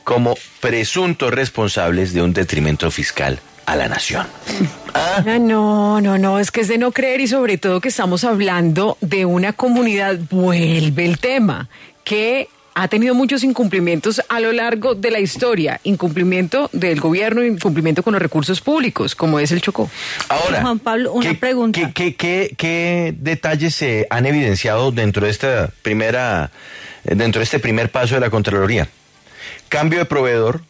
como 0.04 0.36
presuntos 0.60 1.32
responsables 1.32 2.14
de 2.14 2.22
un 2.22 2.34
detrimento 2.34 2.90
fiscal 2.92 3.40
a 3.72 3.76
la 3.76 3.88
nación. 3.88 4.26
Ah, 4.92 5.22
no, 5.40 6.02
no, 6.02 6.18
no, 6.18 6.40
es 6.40 6.50
que 6.50 6.62
es 6.62 6.68
de 6.68 6.80
no 6.80 6.92
creer 6.92 7.22
y 7.22 7.28
sobre 7.28 7.60
todo 7.60 7.80
que 7.80 7.90
estamos 7.90 8.24
hablando 8.24 8.98
de 9.02 9.24
una 9.24 9.54
comunidad, 9.54 10.18
vuelve 10.32 11.06
el 11.06 11.20
tema, 11.20 11.70
que 12.04 12.50
ha 12.74 12.88
tenido 12.88 13.14
muchos 13.14 13.44
incumplimientos 13.44 14.20
a 14.30 14.40
lo 14.40 14.52
largo 14.52 14.96
de 14.96 15.12
la 15.12 15.20
historia, 15.20 15.80
incumplimiento 15.84 16.72
del 16.74 17.00
gobierno, 17.00 17.44
incumplimiento 17.46 18.02
con 18.02 18.14
los 18.14 18.22
recursos 18.22 18.62
públicos, 18.62 19.14
como 19.14 19.40
es 19.40 19.52
el 19.52 19.62
Chocó. 19.62 19.90
Ahora, 20.28 20.62
Juan 20.64 20.80
Pablo, 20.80 21.14
una 21.14 21.30
¿qué, 21.30 21.36
pregunta. 21.36 21.80
¿qué, 21.80 21.94
qué, 21.94 22.16
qué- 22.16 22.56
qué 22.58 23.14
detalles 23.16 23.76
se 23.76 24.08
han 24.10 24.26
evidenciado 24.26 24.92
dentro 24.92 25.26
de 25.26 25.32
esta 25.32 25.70
primera, 25.84 26.50
dentro 27.04 27.40
de 27.42 27.44
este 27.44 27.60
primer 27.60 27.92
paso 27.92 28.16
de 28.16 28.22
la 28.22 28.32
Contraloría? 28.32 28.90
Cambio 29.70 30.00
de 30.00 30.06
proveedor 30.06 30.62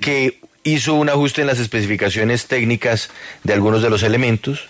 que 0.00 0.40
hizo 0.74 0.94
un 0.94 1.08
ajuste 1.08 1.40
en 1.42 1.46
las 1.46 1.58
especificaciones 1.58 2.46
técnicas 2.46 3.10
de 3.44 3.52
algunos 3.52 3.82
de 3.82 3.90
los 3.90 4.02
elementos. 4.02 4.68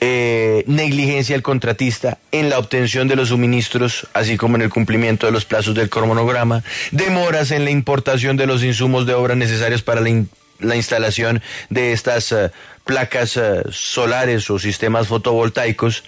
eh, 0.00 0.62
negligencia 0.68 1.34
del 1.34 1.42
contratista 1.42 2.18
en 2.30 2.50
la 2.50 2.60
obtención 2.60 3.08
de 3.08 3.16
los 3.16 3.30
suministros, 3.30 4.06
así 4.14 4.36
como 4.36 4.54
en 4.54 4.62
el 4.62 4.70
cumplimiento 4.70 5.26
de 5.26 5.32
los 5.32 5.44
plazos 5.44 5.74
del 5.74 5.90
cronograma, 5.90 6.62
demoras 6.92 7.50
en 7.50 7.64
la 7.64 7.70
importación 7.70 8.36
de 8.36 8.46
los 8.46 8.62
insumos 8.62 9.06
de 9.06 9.14
obra 9.14 9.34
necesarios 9.34 9.82
para 9.82 10.00
la, 10.00 10.08
in- 10.10 10.28
la 10.60 10.76
instalación 10.76 11.42
de 11.68 11.92
estas 11.92 12.30
eh, 12.30 12.52
placas 12.84 13.36
eh, 13.36 13.64
solares 13.72 14.48
o 14.50 14.60
sistemas 14.60 15.08
fotovoltaicos 15.08 16.04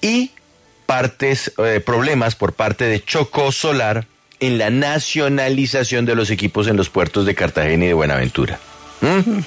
y 0.00 0.30
partes, 0.86 1.52
problemas 1.84 2.36
por 2.36 2.52
parte 2.52 2.84
de 2.84 3.02
Chocó 3.02 3.50
Solar 3.50 4.06
en 4.42 4.58
la 4.58 4.70
nacionalización 4.70 6.04
de 6.04 6.16
los 6.16 6.30
equipos 6.30 6.66
en 6.66 6.76
los 6.76 6.90
puertos 6.90 7.24
de 7.26 7.34
Cartagena 7.36 7.84
y 7.84 7.88
de 7.88 7.94
Buenaventura. 7.94 8.58
¿Mm? 9.00 9.38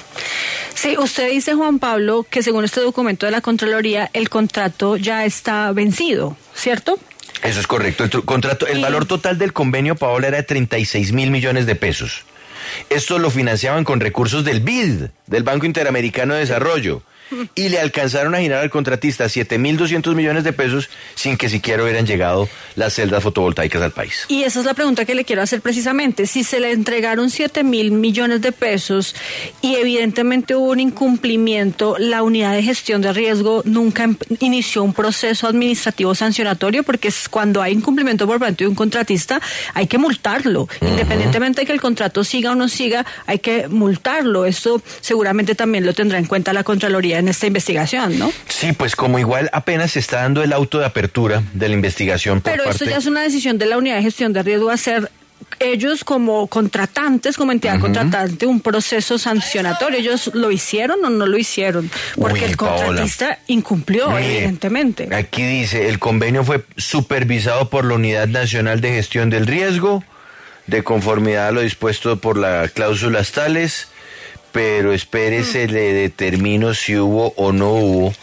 Sí, 0.74 0.96
usted 0.98 1.30
dice, 1.30 1.54
Juan 1.54 1.80
Pablo, 1.80 2.26
que 2.30 2.42
según 2.42 2.64
este 2.64 2.80
documento 2.80 3.26
de 3.26 3.34
la 3.34 3.42
Contraloría, 3.42 4.10
el 4.14 4.30
contrato 4.30 4.96
ya 4.96 5.26
está 5.26 5.70
vencido, 5.74 6.38
¿cierto? 6.54 6.98
Eso 7.44 7.60
es 7.60 7.68
correcto. 7.68 8.06
El, 8.06 8.10
contrato, 8.24 8.68
el 8.68 8.82
valor 8.82 9.06
total 9.06 9.38
del 9.38 9.52
convenio, 9.52 9.98
Paola, 9.98 10.30
era 10.30 10.38
de 10.38 10.44
36 10.44 11.12
mil 11.12 11.30
millones 11.30 11.66
de 11.66 11.76
pesos. 11.76 12.24
Esto 12.90 13.20
lo 13.20 13.30
financiaban 13.30 13.84
con 13.84 14.00
recursos 14.00 14.46
del 14.46 14.62
BID, 14.62 15.08
del 15.28 15.44
Banco 15.44 15.66
Interamericano 15.66 16.36
de 16.36 16.40
Desarrollo. 16.40 17.04
Y 17.56 17.70
le 17.70 17.80
alcanzaron 17.80 18.36
a 18.36 18.40
girar 18.40 18.62
al 18.62 18.70
contratista 18.70 19.26
7.200 19.26 20.14
millones 20.16 20.44
de 20.44 20.54
pesos 20.54 20.90
sin 21.16 21.38
que 21.38 21.50
siquiera 21.50 21.84
hubieran 21.84 22.06
llegado 22.06 22.50
las 22.76 22.94
celdas 22.94 23.24
fotovoltaicas 23.24 23.82
al 23.82 23.92
país. 23.92 24.26
Y 24.28 24.44
esa 24.44 24.60
es 24.60 24.66
la 24.66 24.74
pregunta 24.74 25.06
que 25.06 25.16
le 25.16 25.26
quiero 25.26 25.42
hacer 25.42 25.62
precisamente. 25.62 26.26
Si 26.28 26.44
se 26.44 26.60
le 26.60 26.72
entregaron 26.72 27.30
7 27.30 27.64
mil 27.64 27.92
millones 27.92 28.42
de 28.42 28.52
pesos 28.52 29.16
y 29.62 29.76
evidentemente 29.76 30.56
hubo 30.56 30.72
un 30.72 30.80
incumplimiento, 30.80 31.96
la 31.98 32.24
unidad 32.24 32.54
de 32.54 32.64
gestión 32.64 33.02
de 33.02 33.14
riesgo 33.14 33.62
nunca 33.66 34.04
em- 34.04 34.18
inició 34.40 34.84
un 34.84 34.94
proceso 34.94 35.48
administrativo 35.48 36.14
sancionatorio 36.16 36.84
porque 36.84 37.08
es 37.08 37.30
cuando 37.30 37.62
hay 37.62 37.74
incumplimiento 37.74 38.28
por 38.28 38.40
parte 38.40 38.64
de 38.64 38.68
un 38.68 38.76
contratista 38.76 39.42
hay 39.74 39.88
que 39.88 39.98
multarlo. 39.98 40.68
Independientemente 40.82 41.62
de 41.62 41.68
que 41.68 41.74
el 41.74 41.82
contrato 41.82 42.24
siga 42.24 42.52
o 42.52 42.56
no 42.56 42.68
siga, 42.68 43.06
hay 43.26 43.40
que 43.40 43.68
multarlo. 43.68 44.46
Esto 44.46 44.82
seguramente 45.02 45.56
también 45.56 45.86
lo 45.86 45.94
tendrá 45.94 46.20
en 46.20 46.26
cuenta 46.26 46.54
la 46.54 46.64
Contraloría 46.64 47.15
en 47.20 47.28
esta 47.28 47.48
investigación, 47.48 48.18
¿no? 48.20 48.32
Sí, 48.48 48.74
pues 48.74 48.96
como 48.96 49.20
igual 49.20 49.50
apenas 49.54 49.92
se 49.92 50.00
está 50.00 50.22
dando 50.22 50.44
el 50.44 50.54
auto 50.54 50.80
de 50.80 50.86
apertura 50.86 51.44
de 51.54 51.70
la 51.70 51.74
investigación 51.76 52.42
por 52.42 52.52
Pero 52.52 52.64
parte... 52.66 52.84
esto 52.84 52.90
ya 52.90 52.98
es 52.98 53.06
una 53.06 53.22
decisión 53.22 53.58
de 53.58 53.66
la 53.66 53.78
unidad 53.78 53.98
de 53.98 54.04
gestión 54.04 54.34
de 54.34 54.44
riesgo 54.44 54.70
hacer 54.70 55.12
ellos 55.60 56.04
como 56.04 56.48
contratantes, 56.48 57.38
como 57.38 57.52
entidad 57.52 57.80
contratante, 57.80 58.46
un 58.46 58.62
proceso 58.62 59.18
sancionatorio. 59.18 60.00
¿Ellos 60.00 60.32
lo 60.34 60.52
hicieron 60.52 61.04
o 61.06 61.10
no 61.10 61.26
lo 61.26 61.38
hicieron? 61.38 61.90
Porque 62.16 62.40
Uy, 62.40 62.46
el 62.52 62.58
Paola. 62.58 62.86
contratista 62.86 63.40
incumplió, 63.48 64.10
Mire, 64.10 64.38
evidentemente. 64.38 65.10
Aquí 65.16 65.44
dice, 65.44 65.88
el 65.88 66.00
convenio 66.00 66.44
fue 66.44 66.64
supervisado 66.78 67.70
por 67.70 67.86
la 67.86 67.96
Unidad 67.96 68.28
Nacional 68.28 68.82
de 68.82 68.90
Gestión 68.92 69.30
del 69.30 69.48
Riesgo, 69.48 70.04
de 70.68 70.84
conformidad 70.84 71.48
a 71.48 71.52
lo 71.52 71.62
dispuesto 71.62 72.18
por 72.18 72.38
las 72.38 72.72
cláusulas 72.72 73.32
tales, 73.32 73.90
pero 74.56 74.94
espérese, 74.94 75.68
le 75.68 75.92
determino 75.92 76.74
si 76.74 76.96
hubo 76.96 77.34
o 77.36 77.52
no 77.52 77.74
hubo 77.74 78.14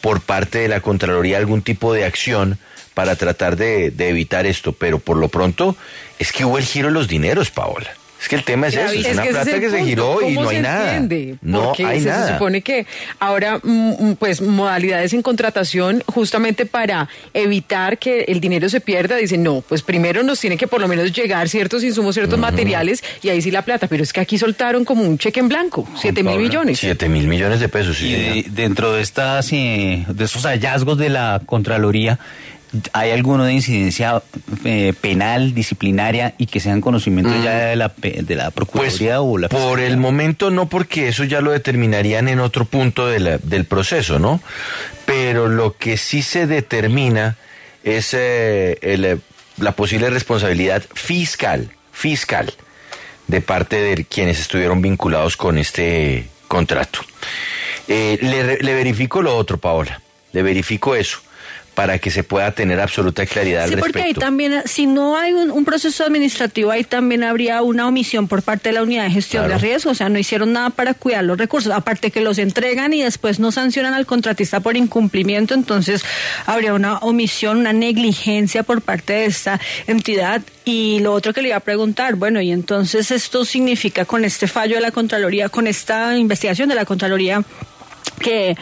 por 0.00 0.20
parte 0.20 0.58
de 0.58 0.66
la 0.66 0.80
Contraloría 0.80 1.38
algún 1.38 1.62
tipo 1.62 1.92
de 1.92 2.04
acción 2.04 2.58
para 2.92 3.14
tratar 3.14 3.54
de, 3.54 3.92
de 3.92 4.08
evitar 4.08 4.46
esto, 4.46 4.72
pero 4.72 4.98
por 4.98 5.16
lo 5.16 5.28
pronto 5.28 5.76
es 6.18 6.32
que 6.32 6.44
hubo 6.44 6.58
el 6.58 6.64
giro 6.64 6.88
de 6.88 6.94
los 6.94 7.06
dineros, 7.06 7.52
Paola. 7.52 7.86
Es 8.20 8.28
que 8.28 8.36
el 8.36 8.44
tema 8.44 8.68
es 8.68 8.74
eso, 8.74 8.92
es, 8.92 9.12
una 9.12 9.24
plata 9.24 9.60
que 9.60 9.68
se 9.70 9.84
giró 9.84 10.20
y 10.22 10.34
¿Cómo 10.34 10.44
no 10.44 10.48
hay 10.48 10.56
se 10.56 10.62
nada. 10.62 10.96
entiende? 10.96 11.36
No 11.42 11.64
Porque 11.64 11.84
hay 11.84 12.00
se 12.00 12.08
nada. 12.08 12.32
supone 12.32 12.62
que 12.62 12.86
ahora, 13.18 13.60
mm, 13.62 14.14
pues, 14.18 14.40
modalidades 14.40 15.12
en 15.12 15.20
contratación, 15.22 16.02
justamente 16.06 16.64
para 16.64 17.08
evitar 17.34 17.98
que 17.98 18.22
el 18.28 18.40
dinero 18.40 18.68
se 18.70 18.80
pierda, 18.80 19.16
dicen, 19.16 19.42
no, 19.42 19.60
pues 19.60 19.82
primero 19.82 20.22
nos 20.22 20.40
tiene 20.40 20.56
que 20.56 20.66
por 20.66 20.80
lo 20.80 20.88
menos 20.88 21.12
llegar 21.12 21.48
ciertos 21.50 21.84
insumos, 21.84 22.14
ciertos 22.14 22.38
materiales, 22.38 23.04
y 23.22 23.28
ahí 23.28 23.42
sí 23.42 23.50
la 23.50 23.62
plata. 23.62 23.86
Pero 23.86 24.02
es 24.02 24.12
que 24.14 24.20
aquí 24.20 24.38
soltaron 24.38 24.84
como 24.86 25.02
un 25.04 25.18
cheque 25.18 25.40
en 25.40 25.48
blanco, 25.48 25.86
siete 26.00 26.22
mil 26.22 26.38
millones. 26.38 26.78
Siete 26.78 27.08
mil 27.10 27.26
millones 27.28 27.60
de 27.60 27.68
pesos, 27.68 27.98
sí. 27.98 28.06
Y 28.08 28.12
de- 28.42 28.46
dentro 28.50 28.92
de 28.92 29.02
estas 29.02 29.52
eh, 29.52 30.04
de 30.08 30.24
estos 30.24 30.42
hallazgos 30.46 30.96
de 30.96 31.10
la 31.10 31.42
Contraloría, 31.44 32.18
¿hay 32.92 33.10
alguno 33.10 33.44
de 33.44 33.52
incidencia 33.52 34.22
eh, 34.64 34.92
penal, 35.00 35.54
disciplinaria 35.54 36.34
y 36.38 36.46
que 36.46 36.60
sean 36.60 36.80
conocimiento 36.80 37.32
ya 37.42 37.66
de 37.66 37.76
la, 37.76 37.92
de 37.96 38.34
la 38.34 38.50
Pues 38.50 38.54
Procuraduría 38.54 39.20
o 39.20 39.38
la 39.38 39.48
por 39.48 39.80
el 39.80 39.96
momento 39.96 40.50
no, 40.50 40.68
porque 40.68 41.08
eso 41.08 41.24
ya 41.24 41.40
lo 41.40 41.50
determinarían 41.52 42.28
en 42.28 42.40
otro 42.40 42.64
punto 42.64 43.06
de 43.08 43.20
la- 43.20 43.38
del 43.38 43.64
proceso, 43.64 44.18
¿no? 44.18 44.40
Pero 45.04 45.48
lo 45.48 45.76
que 45.76 45.96
sí 45.96 46.22
se 46.22 46.46
determina 46.46 47.36
es 47.84 48.14
eh, 48.14 48.78
el, 48.82 49.04
eh, 49.04 49.18
la 49.58 49.72
posible 49.72 50.10
responsabilidad 50.10 50.82
fiscal, 50.94 51.70
fiscal, 51.92 52.52
de 53.28 53.40
parte 53.40 53.76
de 53.80 54.04
quienes 54.04 54.38
estuvieron 54.40 54.82
vinculados 54.82 55.36
con 55.36 55.58
este 55.58 56.28
contrato. 56.48 57.00
Eh, 57.88 58.18
le 58.60 58.74
verifico 58.74 59.22
lo 59.22 59.36
otro, 59.36 59.58
Paola, 59.58 60.00
le 60.32 60.42
verifico 60.42 60.94
eso, 60.96 61.18
para 61.76 61.98
que 62.00 62.10
se 62.10 62.24
pueda 62.24 62.50
tener 62.52 62.80
absoluta 62.80 63.24
claridad 63.26 63.62
al 63.64 63.68
Sí, 63.70 63.76
porque 63.76 63.98
ahí 63.98 64.04
respecto. 64.06 64.20
también, 64.20 64.62
si 64.64 64.86
no 64.86 65.16
hay 65.16 65.32
un, 65.32 65.50
un 65.52 65.64
proceso 65.64 66.04
administrativo, 66.04 66.72
ahí 66.72 66.82
también 66.82 67.22
habría 67.22 67.62
una 67.62 67.86
omisión 67.86 68.26
por 68.26 68.42
parte 68.42 68.70
de 68.70 68.72
la 68.74 68.82
unidad 68.82 69.04
de 69.04 69.10
gestión 69.10 69.44
Claro. 69.44 69.60
de 69.60 69.66
riesgo. 69.68 69.90
O 69.90 69.94
sea, 69.94 70.08
no 70.08 70.18
hicieron 70.18 70.52
nada 70.52 70.70
para 70.70 70.94
cuidar 70.94 71.22
los 71.22 71.38
recursos. 71.38 71.70
Aparte 71.72 72.10
que 72.10 72.20
los 72.22 72.38
entregan 72.38 72.92
y 72.94 73.02
después 73.02 73.38
no 73.38 73.52
sancionan 73.52 73.94
al 73.94 74.06
contratista 74.06 74.58
por 74.60 74.76
incumplimiento, 74.76 75.54
entonces 75.54 76.02
habría 76.46 76.72
una 76.74 76.96
omisión, 76.98 77.58
una 77.58 77.72
negligencia 77.72 78.62
por 78.62 78.80
parte 78.82 79.12
de 79.12 79.26
esta 79.26 79.60
entidad. 79.86 80.40
Y 80.64 80.98
lo 81.00 81.12
otro 81.12 81.32
que 81.32 81.42
le 81.42 81.48
iba 81.48 81.58
a 81.58 81.60
preguntar, 81.60 82.14
bueno, 82.16 82.40
y 82.40 82.50
entonces 82.52 83.10
esto 83.10 83.44
significa 83.44 84.04
con 84.06 84.24
este 84.24 84.48
fallo 84.48 84.76
de 84.76 84.80
la 84.80 84.90
Contraloría, 84.90 85.48
con 85.50 85.66
esta 85.66 86.16
investigación 86.16 86.68
de 86.70 86.74
la 86.74 86.84
Contraloría, 86.86 87.42
que, 88.20 88.56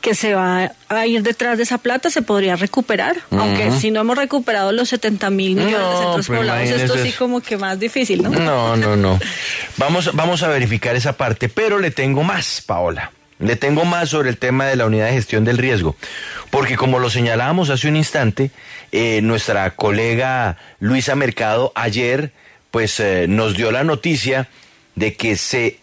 que 0.00 0.14
se 0.14 0.34
va 0.34 0.72
a 0.88 1.06
ir 1.06 1.22
detrás 1.22 1.56
de 1.56 1.64
esa 1.64 1.78
plata, 1.78 2.10
se 2.10 2.22
podría 2.22 2.56
recuperar. 2.56 3.16
Aunque 3.30 3.72
si 3.72 3.90
no 3.90 4.00
hemos 4.00 4.16
recuperado 4.16 4.72
los 4.72 4.88
70 4.88 5.30
mil 5.30 5.56
millones 5.56 5.76
de 5.76 5.82
No, 5.82 5.98
centros 5.98 6.26
pues 6.26 6.38
poblados, 6.38 6.68
esto 6.68 6.98
sí 6.98 7.12
como 7.12 7.40
que 7.40 7.56
más 7.56 7.78
difícil, 7.78 8.22
¿no? 8.22 8.30
No, 8.30 8.76
no, 8.76 8.96
no. 8.96 9.18
Vamos, 9.76 10.10
vamos 10.14 10.42
a 10.42 10.48
verificar 10.48 10.96
esa 10.96 11.12
parte, 11.12 11.48
pero 11.48 11.78
le 11.78 11.90
tengo 11.92 12.24
más, 12.24 12.62
Paola. 12.66 13.12
Le 13.38 13.54
tengo 13.54 13.84
más 13.84 14.08
sobre 14.08 14.30
el 14.30 14.38
tema 14.38 14.66
de 14.66 14.74
la 14.74 14.86
unidad 14.86 15.06
de 15.06 15.12
gestión 15.12 15.44
del 15.44 15.58
riesgo. 15.58 15.94
Porque 16.50 16.76
como 16.76 16.98
lo 16.98 17.08
señalábamos 17.10 17.70
hace 17.70 17.86
un 17.86 17.94
instante, 17.94 18.50
eh, 18.90 19.20
nuestra 19.22 19.70
colega 19.70 20.56
Luisa 20.80 21.14
Mercado 21.14 21.70
ayer 21.76 22.32
pues 22.70 22.98
eh, 23.00 23.26
nos 23.28 23.56
dio 23.56 23.70
la 23.70 23.84
noticia 23.84 24.48
de 24.94 25.14
que 25.14 25.36
se 25.36 25.78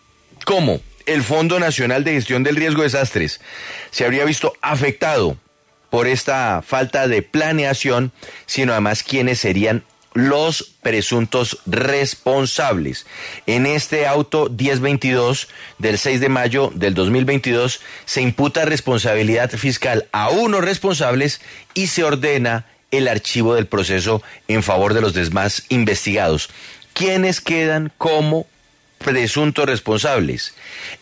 cómo 0.45 0.79
el 1.05 1.23
Fondo 1.23 1.59
Nacional 1.59 2.05
de 2.05 2.13
Gestión 2.13 2.43
del 2.43 2.55
Riesgo 2.55 2.81
de 2.81 2.87
Desastres 2.87 3.41
se 3.91 4.05
habría 4.05 4.23
visto 4.23 4.53
afectado 4.61 5.35
por 5.89 6.07
esta 6.07 6.63
falta 6.65 7.07
de 7.07 7.21
planeación, 7.21 8.11
sino 8.45 8.71
además 8.71 9.03
quiénes 9.03 9.39
serían 9.39 9.83
los 10.13 10.75
presuntos 10.81 11.59
responsables. 11.65 13.05
En 13.47 13.65
este 13.65 14.05
auto 14.05 14.47
1022 14.49 15.49
del 15.79 15.97
6 15.97 16.21
de 16.21 16.29
mayo 16.29 16.71
del 16.73 16.93
2022 16.93 17.81
se 18.05 18.21
imputa 18.21 18.65
responsabilidad 18.65 19.49
fiscal 19.51 20.07
a 20.11 20.29
unos 20.29 20.63
responsables 20.63 21.41
y 21.73 21.87
se 21.87 22.03
ordena 22.03 22.65
el 22.93 23.07
archivo 23.07 23.55
del 23.55 23.65
proceso 23.65 24.21
en 24.47 24.63
favor 24.63 24.93
de 24.93 25.01
los 25.01 25.13
demás 25.13 25.63
investigados. 25.69 26.49
¿Quiénes 26.93 27.41
quedan 27.41 27.91
como 27.97 28.45
presuntos 28.99 29.65
responsables? 29.65 30.53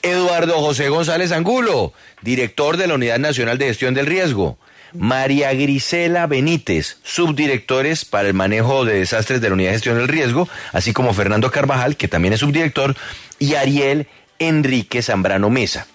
Eduardo 0.01 0.53
José 0.59 0.89
González 0.89 1.31
Angulo, 1.31 1.93
director 2.21 2.77
de 2.77 2.87
la 2.87 2.95
Unidad 2.95 3.19
Nacional 3.19 3.57
de 3.57 3.67
Gestión 3.67 3.93
del 3.93 4.05
Riesgo. 4.07 4.57
María 4.93 5.53
Grisela 5.53 6.27
Benítez, 6.27 6.97
subdirectores 7.03 8.03
para 8.03 8.27
el 8.27 8.33
manejo 8.33 8.83
de 8.83 8.95
desastres 8.99 9.41
de 9.41 9.49
la 9.49 9.53
Unidad 9.53 9.69
de 9.69 9.75
Gestión 9.75 9.97
del 9.97 10.07
Riesgo, 10.07 10.49
así 10.73 10.93
como 10.93 11.13
Fernando 11.13 11.51
Carvajal, 11.51 11.95
que 11.95 12.07
también 12.07 12.33
es 12.33 12.41
subdirector, 12.41 12.95
y 13.39 13.55
Ariel 13.55 14.07
Enrique 14.39 15.01
Zambrano 15.01 15.49
Mesa. 15.49 15.87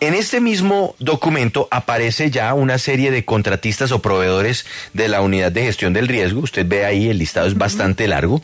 En 0.00 0.14
este 0.14 0.40
mismo 0.40 0.94
documento 0.98 1.68
aparece 1.70 2.30
ya 2.30 2.54
una 2.54 2.78
serie 2.78 3.10
de 3.10 3.26
contratistas 3.26 3.92
o 3.92 4.00
proveedores 4.00 4.64
de 4.94 5.08
la 5.08 5.20
unidad 5.20 5.52
de 5.52 5.64
gestión 5.64 5.92
del 5.92 6.08
riesgo. 6.08 6.40
Usted 6.40 6.64
ve 6.66 6.86
ahí, 6.86 7.10
el 7.10 7.18
listado 7.18 7.46
es 7.46 7.58
bastante 7.58 8.08
largo. 8.08 8.42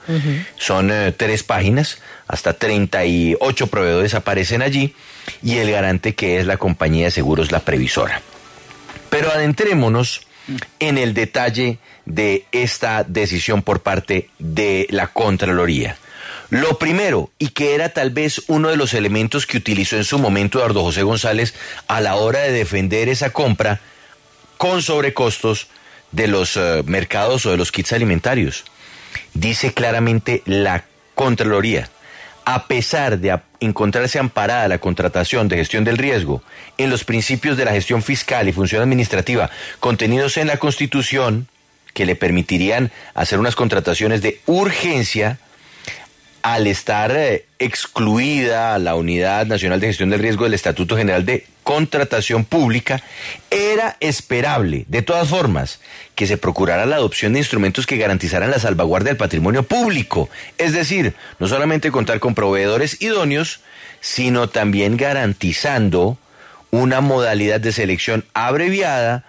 Son 0.59 0.91
eh, 0.91 1.13
tres 1.17 1.43
páginas, 1.45 1.99
hasta 2.29 2.53
38 2.53 3.67
proveedores 3.69 4.15
aparecen 4.15 4.61
allí 4.61 4.95
y 5.43 5.57
el 5.57 5.71
garante 5.71 6.15
que 6.15 6.39
es 6.39 6.47
la 6.47 6.59
compañía 6.59 7.07
de 7.07 7.11
seguros 7.11 7.51
La 7.51 7.61
Previsora. 7.61 8.21
Pero 9.09 9.31
adentrémonos 9.31 10.27
en 10.79 10.99
el 10.99 11.15
detalle 11.15 11.79
de 12.05 12.45
esta 12.53 13.03
decisión 13.03 13.63
por 13.63 13.81
parte 13.81 14.29
de 14.39 14.87
la 14.91 15.07
Contraloría. 15.07 15.97
Lo 16.51 16.79
primero, 16.79 17.31
y 17.39 17.49
que 17.49 17.75
era 17.75 17.89
tal 17.89 18.11
vez 18.11 18.43
uno 18.47 18.69
de 18.69 18.77
los 18.77 18.95
elementos 18.95 19.47
que 19.47 19.57
utilizó 19.57 19.97
en 19.97 20.05
su 20.05 20.19
momento 20.19 20.59
Eduardo 20.59 20.83
José 20.83 21.03
González 21.03 21.55
a 21.89 22.01
la 22.01 22.17
hora 22.17 22.41
de 22.41 22.53
defender 22.53 23.09
esa 23.09 23.31
compra 23.31 23.81
con 24.57 24.83
sobrecostos 24.83 25.67
de 26.13 26.29
los 26.29 26.57
eh, 26.57 26.83
mercados 26.87 27.47
o 27.47 27.51
de 27.51 27.57
los 27.57 27.73
kits 27.73 27.93
alimentarios. 27.93 28.65
Dice 29.35 29.75
claramente 29.75 30.43
la 30.47 30.85
Contraloría, 31.15 31.89
a 32.45 32.69
pesar 32.69 33.19
de 33.19 33.41
encontrarse 33.59 34.19
amparada 34.19 34.69
la 34.69 34.79
contratación 34.79 35.49
de 35.49 35.57
gestión 35.57 35.83
del 35.83 35.99
riesgo 35.99 36.43
en 36.79 36.91
los 36.91 37.05
principios 37.05 37.57
de 37.57 37.65
la 37.65 37.73
gestión 37.73 38.03
fiscal 38.03 38.49
y 38.49 38.53
función 38.53 38.83
administrativa 38.83 39.51
contenidos 39.81 40.37
en 40.37 40.47
la 40.47 40.59
Constitución, 40.59 41.49
que 41.95 42.07
le 42.07 42.15
permitirían 42.15 42.93
hacer 43.15 43.39
unas 43.39 43.57
contrataciones 43.57 44.21
de 44.21 44.41
urgencia, 44.45 45.39
al 46.47 46.69
estar 46.69 47.11
eh, 47.11 47.45
excluida 47.59 48.79
la 48.79 48.95
Unidad 48.95 49.47
Nacional 49.47 49.81
de 49.81 49.89
Gestión 49.89 50.11
del 50.11 50.21
Riesgo 50.21 50.45
del 50.45 50.55
Estatuto 50.55 50.97
General 50.97 51.27
de 51.27 51.45
Contratación 51.65 52.45
Pública, 52.45 53.03
era 53.51 53.97
esperable, 53.99 54.85
de 54.87 55.03
todas 55.03 55.29
formas, 55.29 55.81
que 56.15 56.29
se 56.29 56.37
procurara 56.37 56.87
la 56.87 56.97
adopción 56.97 57.33
de 57.33 57.41
instrumentos 57.41 57.85
que 57.85 57.97
garantizaran 57.97 58.53
la 58.53 58.61
salvaguardia 58.61 59.09
del 59.09 59.17
patrimonio 59.17 59.65
público. 59.65 60.29
Es 60.57 60.73
decir, 60.73 61.17
no 61.41 61.49
solamente 61.49 61.91
contar 61.91 62.21
con 62.21 62.37
proveedores 62.37 63.03
idóneos, 63.03 63.59
sino 64.01 64.49
también 64.49 64.97
garantizando 64.97 66.17
una 66.71 67.01
modalidad 67.01 67.59
de 67.59 67.73
selección 67.73 68.25
abreviada 68.35 69.25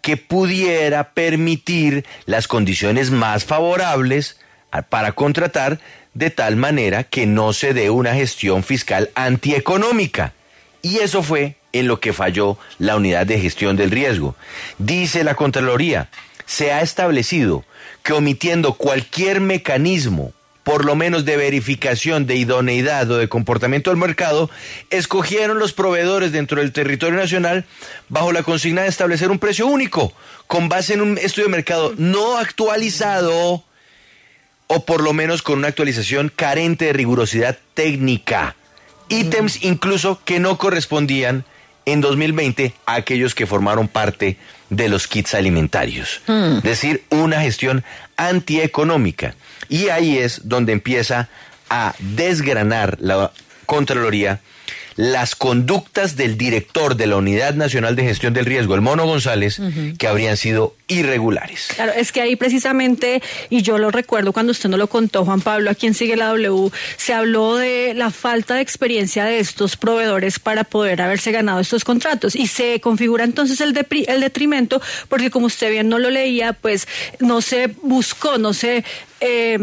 que 0.00 0.16
pudiera 0.16 1.10
permitir 1.10 2.06
las 2.24 2.48
condiciones 2.48 3.10
más 3.10 3.44
favorables 3.44 4.38
para 4.80 5.12
contratar 5.12 5.78
de 6.14 6.30
tal 6.30 6.56
manera 6.56 7.04
que 7.04 7.26
no 7.26 7.52
se 7.52 7.74
dé 7.74 7.90
una 7.90 8.14
gestión 8.14 8.62
fiscal 8.62 9.10
antieconómica. 9.14 10.32
Y 10.80 10.98
eso 10.98 11.22
fue 11.22 11.56
en 11.72 11.86
lo 11.86 12.00
que 12.00 12.12
falló 12.12 12.58
la 12.78 12.96
unidad 12.96 13.26
de 13.26 13.40
gestión 13.40 13.76
del 13.76 13.90
riesgo. 13.90 14.34
Dice 14.78 15.24
la 15.24 15.34
Contraloría, 15.34 16.08
se 16.46 16.72
ha 16.72 16.80
establecido 16.80 17.64
que 18.02 18.12
omitiendo 18.12 18.74
cualquier 18.74 19.40
mecanismo, 19.40 20.32
por 20.64 20.84
lo 20.84 20.94
menos 20.94 21.24
de 21.24 21.36
verificación 21.36 22.26
de 22.26 22.36
idoneidad 22.36 23.10
o 23.10 23.18
de 23.18 23.28
comportamiento 23.28 23.90
del 23.90 23.98
mercado, 23.98 24.50
escogieron 24.90 25.58
los 25.58 25.72
proveedores 25.72 26.32
dentro 26.32 26.60
del 26.60 26.72
territorio 26.72 27.18
nacional 27.18 27.64
bajo 28.08 28.32
la 28.32 28.42
consigna 28.42 28.82
de 28.82 28.88
establecer 28.88 29.30
un 29.30 29.38
precio 29.38 29.66
único, 29.66 30.12
con 30.46 30.68
base 30.68 30.94
en 30.94 31.00
un 31.00 31.18
estudio 31.18 31.48
de 31.48 31.56
mercado 31.56 31.94
no 31.96 32.38
actualizado 32.38 33.64
o 34.74 34.86
por 34.86 35.02
lo 35.02 35.12
menos 35.12 35.42
con 35.42 35.58
una 35.58 35.68
actualización 35.68 36.32
carente 36.34 36.86
de 36.86 36.92
rigurosidad 36.94 37.58
técnica. 37.74 38.56
Ítems 39.10 39.62
incluso 39.64 40.22
que 40.24 40.40
no 40.40 40.56
correspondían 40.56 41.44
en 41.84 42.00
2020 42.00 42.72
a 42.86 42.94
aquellos 42.94 43.34
que 43.34 43.46
formaron 43.46 43.86
parte 43.86 44.38
de 44.70 44.88
los 44.88 45.08
kits 45.08 45.34
alimentarios. 45.34 46.22
Es 46.26 46.62
decir, 46.62 47.04
una 47.10 47.42
gestión 47.42 47.84
antieconómica. 48.16 49.34
Y 49.68 49.88
ahí 49.88 50.16
es 50.16 50.48
donde 50.48 50.72
empieza 50.72 51.28
a 51.68 51.94
desgranar 51.98 52.96
la 52.98 53.30
Contraloría 53.72 54.40
las 54.96 55.34
conductas 55.34 56.14
del 56.14 56.36
director 56.36 56.94
de 56.94 57.06
la 57.06 57.16
Unidad 57.16 57.54
Nacional 57.54 57.96
de 57.96 58.02
Gestión 58.02 58.34
del 58.34 58.44
Riesgo, 58.44 58.74
el 58.74 58.82
Mono 58.82 59.06
González, 59.06 59.58
que 59.96 60.06
habrían 60.06 60.36
sido 60.36 60.76
irregulares. 60.88 61.68
Claro, 61.74 61.92
es 61.96 62.12
que 62.12 62.20
ahí 62.20 62.36
precisamente, 62.36 63.22
y 63.48 63.62
yo 63.62 63.78
lo 63.78 63.90
recuerdo 63.90 64.34
cuando 64.34 64.50
usted 64.50 64.68
no 64.68 64.76
lo 64.76 64.88
contó, 64.88 65.24
Juan 65.24 65.40
Pablo, 65.40 65.70
a 65.70 65.74
quien 65.74 65.94
sigue 65.94 66.16
la 66.18 66.26
W, 66.26 66.70
se 66.98 67.14
habló 67.14 67.56
de 67.56 67.94
la 67.94 68.10
falta 68.10 68.56
de 68.56 68.60
experiencia 68.60 69.24
de 69.24 69.38
estos 69.38 69.78
proveedores 69.78 70.38
para 70.38 70.64
poder 70.64 71.00
haberse 71.00 71.32
ganado 71.32 71.60
estos 71.60 71.82
contratos. 71.82 72.36
Y 72.36 72.48
se 72.48 72.78
configura 72.82 73.24
entonces 73.24 73.62
el, 73.62 73.74
el 74.06 74.20
detrimento, 74.20 74.82
porque 75.08 75.30
como 75.30 75.46
usted 75.46 75.70
bien 75.70 75.88
no 75.88 75.98
lo 75.98 76.10
leía, 76.10 76.52
pues 76.52 76.86
no 77.20 77.40
se 77.40 77.68
buscó, 77.80 78.36
no 78.36 78.52
se... 78.52 78.84
eh, 79.20 79.58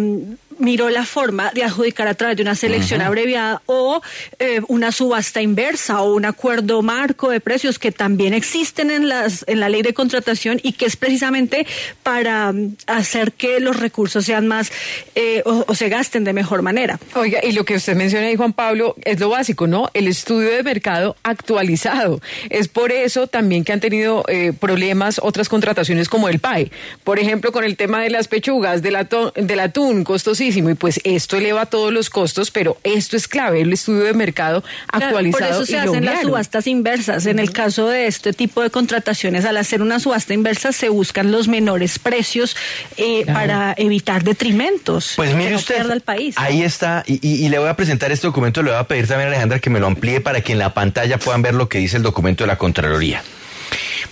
miró 0.60 0.90
la 0.90 1.06
forma 1.06 1.52
de 1.52 1.64
adjudicar 1.64 2.08
a 2.08 2.14
través 2.14 2.38
de 2.38 2.44
una 2.44 2.56
selección 2.56 3.02
abreviada 3.02 3.62
o 3.66 4.02
eh, 4.38 4.62
una 4.68 4.92
subasta 4.92 5.42
inversa 5.42 6.02
o 6.02 6.14
un 6.14 6.26
acuerdo 6.26 6.82
marco 6.82 7.30
de 7.30 7.40
precios 7.40 7.80
que 7.80 7.92
también 7.92 8.34
existen 8.34 8.92
en 8.92 9.08
las 9.10 9.46
en 9.48 9.60
la 9.60 9.70
ley 9.70 9.82
de 9.82 9.94
contratación 9.94 10.60
y 10.62 10.74
que 10.74 10.86
es 10.86 10.96
precisamente 10.96 11.66
para 12.04 12.52
mm, 12.52 12.76
hacer 12.88 13.32
que 13.32 13.60
los 13.60 13.78
recursos 13.78 14.26
sean 14.26 14.48
más 14.48 14.72
eh, 15.16 15.42
o, 15.46 15.64
o 15.68 15.76
se 15.76 15.90
gasten 15.90 16.24
de 16.24 16.34
mejor 16.34 16.62
manera. 16.62 17.00
Oiga, 17.16 17.40
y 17.44 17.54
lo 17.54 17.64
que 17.64 17.76
usted 17.76 17.96
menciona 17.96 18.28
ahí, 18.28 18.36
Juan 18.36 18.54
Pablo, 18.54 18.96
es 19.04 19.20
lo 19.20 19.30
básico, 19.30 19.66
¿no? 19.66 19.90
El 19.94 20.08
estudio 20.08 20.50
de 20.50 20.62
mercado 20.64 21.16
actualizado. 21.24 22.22
Es 22.50 22.68
por 22.68 22.92
eso 22.92 23.28
también 23.28 23.64
que 23.64 23.72
han 23.72 23.80
tenido 23.80 24.26
eh, 24.28 24.54
problemas 24.60 25.20
otras 25.24 25.48
contrataciones 25.48 26.10
como 26.10 26.28
el 26.28 26.40
PAE. 26.40 26.72
Por 27.04 27.20
ejemplo, 27.20 27.52
con 27.52 27.64
el 27.64 27.78
tema 27.78 28.02
de 28.02 28.10
las 28.10 28.28
pechugas, 28.28 28.82
del, 28.82 28.98
del 29.36 29.60
atún, 29.60 30.04
costosísimo. 30.04 30.49
Y 30.58 30.62
pues 30.76 31.00
esto 31.04 31.38
eleva 31.38 31.66
todos 31.66 31.92
los 31.94 32.10
costos, 32.10 32.52
pero 32.52 32.78
esto 32.84 33.16
es 33.18 33.28
clave, 33.28 33.62
el 33.62 33.72
estudio 33.74 34.04
de 34.04 34.14
mercado 34.14 34.62
Claro, 34.88 35.06
actualizado. 35.08 35.46
por 35.46 35.56
eso 35.56 35.66
se 35.66 35.74
y 35.74 35.76
hacen 35.76 36.06
las 36.06 36.22
subastas 36.22 36.68
inversas. 36.68 37.26
En 37.26 37.40
el 37.40 37.52
caso 37.52 37.88
de 37.88 38.08
este 38.08 38.34
tipo 38.34 38.62
de 38.62 38.70
contrataciones, 38.70 39.46
al 39.46 39.58
hacer 39.58 39.82
una 39.82 40.00
subasta 40.00 40.34
inversa, 40.34 40.72
se 40.72 40.90
buscan 40.90 41.32
los 41.32 41.48
menores 41.48 42.00
precios 42.00 42.56
eh, 42.98 43.26
para 43.26 43.74
evitar 43.78 44.24
detrimentos. 44.24 45.14
Pues 45.16 45.34
mire 45.36 45.52
no 45.52 45.58
usted, 45.58 45.76
pierda 45.76 45.94
el 45.94 46.02
país. 46.02 46.36
ahí 46.38 46.64
está, 46.64 47.04
y, 47.08 47.16
y- 47.28 47.46
y 47.46 47.50
le 47.50 47.60
voy 47.60 47.70
a 47.70 47.76
presentar 47.76 48.12
este 48.12 48.28
documento, 48.28 48.62
le 48.64 48.72
voy 48.72 48.80
a 48.80 48.84
pedir 48.86 49.08
también 49.08 49.28
a 49.28 49.32
Alejandra 49.32 49.60
que 49.60 49.70
me 49.70 49.80
lo 49.80 49.88
amplíe 49.88 50.22
para 50.22 50.42
que 50.42 50.52
en 50.54 50.60
la 50.60 50.74
pantalla 50.74 51.18
puedan 51.20 51.42
ver 51.42 51.54
lo 51.54 51.70
que 51.70 51.78
dice 51.80 51.98
el 51.98 52.04
documento 52.04 52.44
de 52.44 52.48
la 52.48 52.58
Contraloría. 52.58 53.24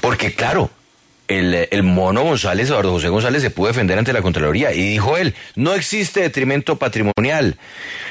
Porque 0.02 0.34
claro, 0.34 0.70
el, 1.28 1.68
el 1.72 1.84
mono 1.84 2.24
González, 2.24 2.70
Eduardo 2.70 2.92
José 2.92 3.10
González, 3.10 3.42
se 3.42 3.50
pudo 3.50 3.68
defender 3.68 3.98
ante 3.98 4.14
la 4.14 4.22
Contraloría 4.22 4.74
y 4.74 4.82
dijo 4.82 5.18
él, 5.18 5.36
no 5.56 5.74
existe 5.74 6.22
detrimento 6.22 6.78
patrimonial, 6.78 7.58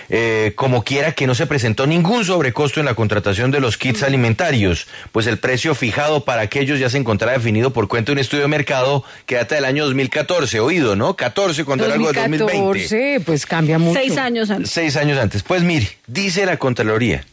eh, 0.08 0.52
como 0.54 0.84
quiera 0.84 1.12
que 1.12 1.26
no 1.26 1.34
se 1.34 1.46
presentó 1.46 1.86
ningún 1.86 2.24
sobrecosto 2.24 2.80
en 2.80 2.86
la 2.86 2.94
contratación 2.94 3.50
de 3.50 3.60
los 3.60 3.76
kits 3.76 4.02
alimentarios, 4.02 4.86
pues 5.12 5.26
el 5.26 5.38
precio 5.38 5.74
fijado 5.74 6.24
para 6.24 6.42
aquellos 6.42 6.78
ya 6.78 6.90
se 6.90 6.98
encontraba 6.98 7.32
definido 7.32 7.72
por 7.72 7.88
cuenta 7.88 8.10
de 8.10 8.14
un 8.14 8.18
estudio 8.18 8.42
de 8.42 8.48
mercado 8.48 9.04
que 9.24 9.36
data 9.36 9.54
del 9.54 9.64
año 9.64 9.84
2014, 9.84 10.60
oído, 10.60 10.94
¿no? 10.94 11.16
14 11.16 11.64
cuando 11.64 11.84
era 11.84 11.94
algo 11.94 12.12
de 12.12 12.20
2020. 12.20 12.52
2014, 12.52 13.20
pues 13.24 13.46
cambia 13.46 13.78
mucho. 13.78 13.98
Seis 13.98 14.16
años 14.18 14.50
antes. 14.50 14.70
Seis 14.70 14.96
años 14.96 15.18
antes. 15.18 15.42
Pues 15.42 15.62
mire, 15.62 15.88
dice 16.06 16.44
la 16.46 16.58
Contraloría, 16.58 17.24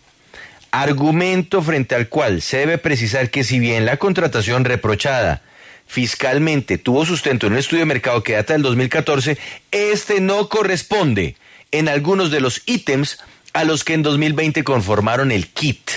argumento 0.71 1.61
frente 1.61 1.95
al 1.95 2.07
cual 2.07 2.41
se 2.41 2.57
debe 2.57 2.77
precisar 2.77 3.29
que 3.29 3.43
si 3.43 3.59
bien 3.59 3.85
la 3.85 3.97
contratación 3.97 4.65
reprochada 4.65 5.41
fiscalmente 5.87 6.77
tuvo 6.77 7.05
sustento 7.05 7.47
en 7.47 7.53
un 7.53 7.59
estudio 7.59 7.81
de 7.81 7.85
mercado 7.87 8.23
que 8.23 8.33
data 8.33 8.53
del 8.53 8.61
2014, 8.63 9.37
este 9.71 10.21
no 10.21 10.49
corresponde 10.49 11.35
en 11.71 11.87
algunos 11.89 12.31
de 12.31 12.39
los 12.41 12.61
ítems 12.65 13.19
a 13.53 13.63
los 13.63 13.83
que 13.83 13.93
en 13.93 14.03
2020 14.03 14.63
conformaron 14.63 15.31
el 15.31 15.47
kit. 15.47 15.91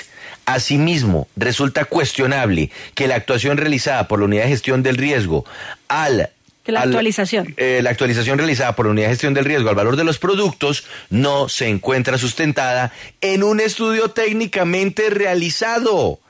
Asimismo, 0.45 1.29
resulta 1.37 1.87
cuestionable 1.87 2.71
que 2.95 3.09
la 3.09 3.17
actuación 3.17 3.57
realizada 3.57 4.07
por 4.07 4.21
la 4.21 4.27
Unidad 4.27 4.45
de 4.45 4.51
Gestión 4.51 4.83
del 4.83 4.97
Riesgo 4.97 5.45
al 5.89 6.31
la 6.67 6.81
al- 6.83 6.89
actualización. 6.89 7.55
eh, 7.57 7.81
la 7.83 7.91
actualización 7.91 8.39
realizada 8.39 8.77
por 8.77 8.87
la 8.87 8.93
Unidad 8.93 9.07
de 9.09 9.13
Gestión 9.15 9.35
del 9.35 9.45
Riesgo 9.45 9.69
al 9.69 9.75
valor 9.75 9.97
de 9.97 10.05
los 10.05 10.19
productos 10.19 10.85
no 11.11 11.49
se 11.49 11.69
encuentra 11.69 12.17
sustentada 12.19 12.93
en 13.21 13.43
un 13.43 13.61
estudio 13.61 14.11
técnicamente 14.11 15.11
realizado 15.11 16.21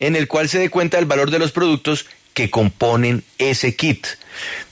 en 0.00 0.16
el 0.16 0.28
cual 0.28 0.48
se 0.48 0.58
dé 0.58 0.68
cuenta 0.68 0.96
del 0.98 1.06
valor 1.06 1.30
de 1.30 1.38
los 1.38 1.52
productos 1.52 2.06
que 2.34 2.50
componen 2.50 3.24
ese 3.38 3.74
kit. 3.76 4.06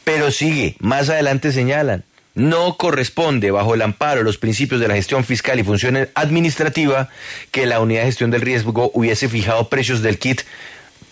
Pero 0.05 0.31
sigue, 0.31 0.77
más 0.81 1.09
adelante 1.11 1.53
señalan, 1.53 2.05
no 2.35 2.77
corresponde 2.77 3.51
bajo 3.51 3.75
el 3.75 3.83
amparo 3.83 4.21
de 4.21 4.25
los 4.25 4.39
principios 4.39 4.81
de 4.81 4.89
la 4.89 4.95
gestión 4.95 5.25
fiscal 5.25 5.59
y 5.59 5.65
función 5.65 6.09
administrativa 6.15 7.09
que 7.51 7.67
la 7.67 7.81
unidad 7.81 8.01
de 8.01 8.07
gestión 8.07 8.31
del 8.31 8.41
riesgo 8.41 8.91
hubiese 8.95 9.29
fijado 9.29 9.69
precios 9.69 10.01
del 10.03 10.19
kit 10.19 10.43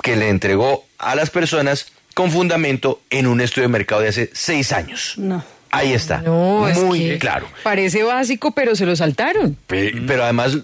que 0.02 0.16
le 0.16 0.28
entregó 0.28 0.86
a 0.98 1.14
las 1.14 1.30
personas 1.30 1.86
con 2.14 2.30
fundamento 2.30 3.00
en 3.10 3.26
un 3.26 3.40
estudio 3.40 3.68
de 3.68 3.72
mercado 3.72 4.00
de 4.00 4.08
hace 4.08 4.30
seis 4.32 4.72
años. 4.72 5.14
No. 5.16 5.44
Ahí 5.70 5.92
está. 5.92 6.22
No, 6.22 6.66
es 6.66 6.78
Muy 6.78 7.00
que 7.00 7.18
claro. 7.18 7.46
Parece 7.62 8.02
básico, 8.02 8.52
pero 8.52 8.74
se 8.74 8.86
lo 8.86 8.96
saltaron. 8.96 9.56
Pe- 9.66 9.92
Pero 10.06 10.24
además 10.24 10.56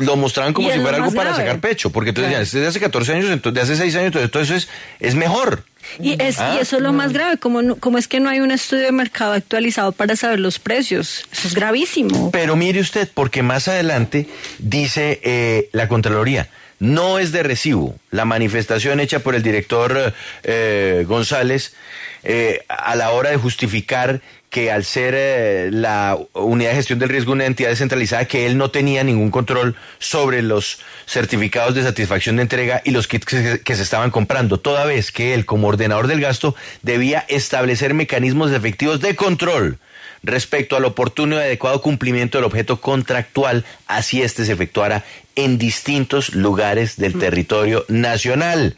lo 0.00 0.16
mostraban 0.16 0.52
como 0.52 0.70
si 0.70 0.78
fuera 0.80 0.96
algo 0.98 1.10
para 1.12 1.30
grave. 1.30 1.44
sacar 1.44 1.60
pecho, 1.60 1.90
porque 1.90 2.10
entonces 2.10 2.30
Claro. 2.30 2.40
decían, 2.40 2.42
este 2.42 2.56
es 2.58 2.62
de 2.62 2.68
hace 2.68 2.80
14 2.80 3.12
años, 3.14 3.30
entonces 3.30 3.54
de 3.54 3.72
hace 3.72 3.82
6 3.82 3.94
años, 3.96 4.06
entonces 4.06 4.30
todo 4.30 4.42
eso 4.42 4.54
es, 4.54 4.68
es 5.00 5.14
mejor. 5.14 5.64
Y, 5.98 6.22
es, 6.22 6.38
Ah. 6.38 6.54
y 6.56 6.60
eso 6.60 6.76
es 6.76 6.82
lo 6.82 6.92
más 6.92 7.12
grave, 7.12 7.38
como, 7.38 7.62
no- 7.62 7.76
como 7.76 7.98
es 7.98 8.06
que 8.08 8.20
no 8.20 8.28
hay 8.28 8.40
un 8.40 8.50
estudio 8.50 8.84
de 8.84 8.92
mercado 8.92 9.32
actualizado 9.32 9.92
para 9.92 10.14
saber 10.16 10.38
los 10.40 10.58
precios. 10.58 11.24
Eso 11.32 11.48
es 11.48 11.54
gravísimo. 11.54 12.30
Pero 12.30 12.54
mire 12.56 12.80
usted, 12.80 13.08
porque 13.12 13.42
más 13.42 13.66
adelante 13.68 14.28
dice 14.58 15.20
eh, 15.24 15.68
la 15.72 15.88
Contraloría, 15.88 16.48
no 16.78 17.18
es 17.18 17.32
de 17.32 17.42
recibo 17.42 17.94
la 18.10 18.24
manifestación 18.24 19.00
hecha 19.00 19.18
por 19.20 19.34
el 19.34 19.42
director 19.42 20.14
eh, 20.44 21.04
González 21.06 21.74
eh, 22.22 22.64
a 22.68 22.94
la 22.96 23.10
hora 23.10 23.30
de 23.30 23.36
justificar 23.36 24.20
que 24.50 24.70
al 24.72 24.84
ser 24.84 25.14
eh, 25.16 25.70
la 25.72 26.18
unidad 26.34 26.70
de 26.70 26.76
gestión 26.76 26.98
del 26.98 27.08
riesgo 27.08 27.32
una 27.32 27.46
entidad 27.46 27.68
descentralizada, 27.70 28.24
que 28.24 28.46
él 28.46 28.58
no 28.58 28.70
tenía 28.72 29.04
ningún 29.04 29.30
control 29.30 29.76
sobre 30.00 30.42
los 30.42 30.80
certificados 31.06 31.74
de 31.76 31.84
satisfacción 31.84 32.34
de 32.36 32.42
entrega 32.42 32.82
y 32.84 32.90
los 32.90 33.06
kits 33.06 33.24
que, 33.26 33.42
se- 33.42 33.60
que 33.62 33.76
se 33.76 33.82
estaban 33.82 34.10
comprando, 34.10 34.58
toda 34.58 34.84
vez 34.86 35.12
que 35.12 35.34
él, 35.34 35.46
como 35.46 35.68
ordenador 35.68 36.08
del 36.08 36.20
gasto, 36.20 36.56
debía 36.82 37.24
establecer 37.28 37.94
mecanismos 37.94 38.50
efectivos 38.50 39.00
de 39.00 39.14
control 39.14 39.78
respecto 40.24 40.76
al 40.76 40.84
oportuno 40.84 41.36
y 41.36 41.38
adecuado 41.38 41.80
cumplimiento 41.80 42.36
del 42.38 42.44
objeto 42.44 42.80
contractual, 42.80 43.64
así 43.86 44.20
éste 44.20 44.44
se 44.44 44.52
efectuara 44.52 45.04
en 45.36 45.58
distintos 45.58 46.34
lugares 46.34 46.96
del 46.96 47.18
territorio 47.18 47.84
nacional. 47.88 48.76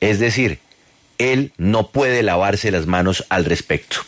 Es 0.00 0.18
decir, 0.18 0.58
él 1.18 1.52
no 1.58 1.88
puede 1.88 2.22
lavarse 2.22 2.70
las 2.70 2.86
manos 2.86 3.24
al 3.28 3.44
respecto. 3.44 3.98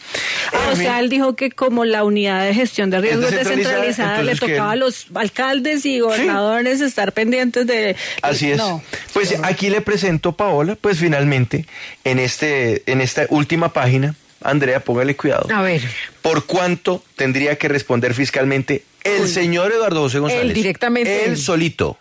Ah, 0.52 0.70
o 0.72 0.76
sea, 0.76 1.00
él 1.00 1.08
dijo 1.08 1.34
que 1.36 1.50
como 1.50 1.84
la 1.84 2.04
unidad 2.04 2.44
de 2.44 2.54
gestión 2.54 2.90
de 2.90 3.00
riesgo 3.00 3.24
es 3.24 3.30
descentralizada, 3.32 3.82
descentralizada, 3.82 4.22
le 4.22 4.32
que 4.32 4.38
tocaba 4.54 4.70
a 4.70 4.74
él- 4.74 4.80
los 4.80 5.06
alcaldes 5.14 5.84
y 5.86 5.98
gobernadores 6.00 6.80
estar 6.80 7.12
pendientes 7.12 7.66
de... 7.66 7.96
Así 8.22 8.50
es. 8.52 8.58
No. 8.58 8.82
Pues 9.12 9.34
aquí 9.42 9.70
le 9.70 9.80
presento, 9.80 10.32
Paola, 10.32 10.76
pues 10.80 10.98
finalmente, 10.98 11.66
en, 12.04 12.18
este, 12.18 12.82
en 12.90 13.00
esta 13.00 13.26
última 13.30 13.72
página, 13.72 14.14
Andrea, 14.42 14.80
póngale 14.80 15.16
cuidado. 15.16 15.48
A 15.54 15.62
ver. 15.62 15.82
¿Por 16.22 16.46
cuánto 16.46 17.04
tendría 17.16 17.56
que 17.56 17.68
responder 17.68 18.14
fiscalmente 18.14 18.84
el 19.04 19.28
señor 19.28 19.72
Eduardo 19.72 20.00
José 20.02 20.18
González? 20.20 20.54
directamente, 20.54 21.24
Él 21.24 21.32
él. 21.32 21.36
solito. 21.38 21.98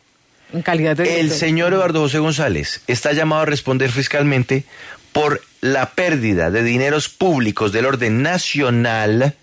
En 0.52 0.64
calidad 0.64 0.96
de 0.98 1.04
El 1.04 1.10
director. 1.28 1.38
señor 1.38 1.74
Eduardo 1.74 2.00
José 2.00 2.18
González 2.18 2.82
está 2.88 3.14
llamado 3.14 3.44
a 3.44 3.46
responder 3.46 3.92
fiscalmente 3.92 4.64
por 5.12 5.42
la 5.62 5.92
pérdida 5.92 6.52
de 6.52 6.64
dineros 6.64 7.10
públicos 7.10 7.72
del 7.72 7.86
orden 7.86 8.22
nacional 8.22 9.36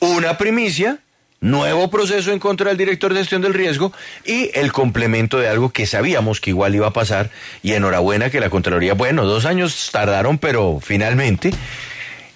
una 0.00 0.38
primicia, 0.38 0.98
nuevo 1.40 1.90
proceso 1.90 2.32
en 2.32 2.38
contra 2.38 2.68
del 2.68 2.76
director 2.76 3.12
de 3.12 3.20
gestión 3.20 3.42
del 3.42 3.54
riesgo 3.54 3.92
y 4.24 4.50
el 4.54 4.72
complemento 4.72 5.38
de 5.38 5.48
algo 5.48 5.70
que 5.70 5.86
sabíamos 5.86 6.40
que 6.40 6.50
igual 6.50 6.74
iba 6.74 6.88
a 6.88 6.92
pasar 6.92 7.30
y 7.62 7.72
enhorabuena 7.72 8.30
que 8.30 8.40
la 8.40 8.50
Contraloría, 8.50 8.94
bueno, 8.94 9.24
dos 9.24 9.46
años 9.46 9.88
tardaron, 9.90 10.38
pero 10.38 10.78
finalmente 10.82 11.52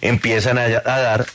empiezan 0.00 0.58
a, 0.58 0.62
a 0.62 1.00
dar 1.00 1.26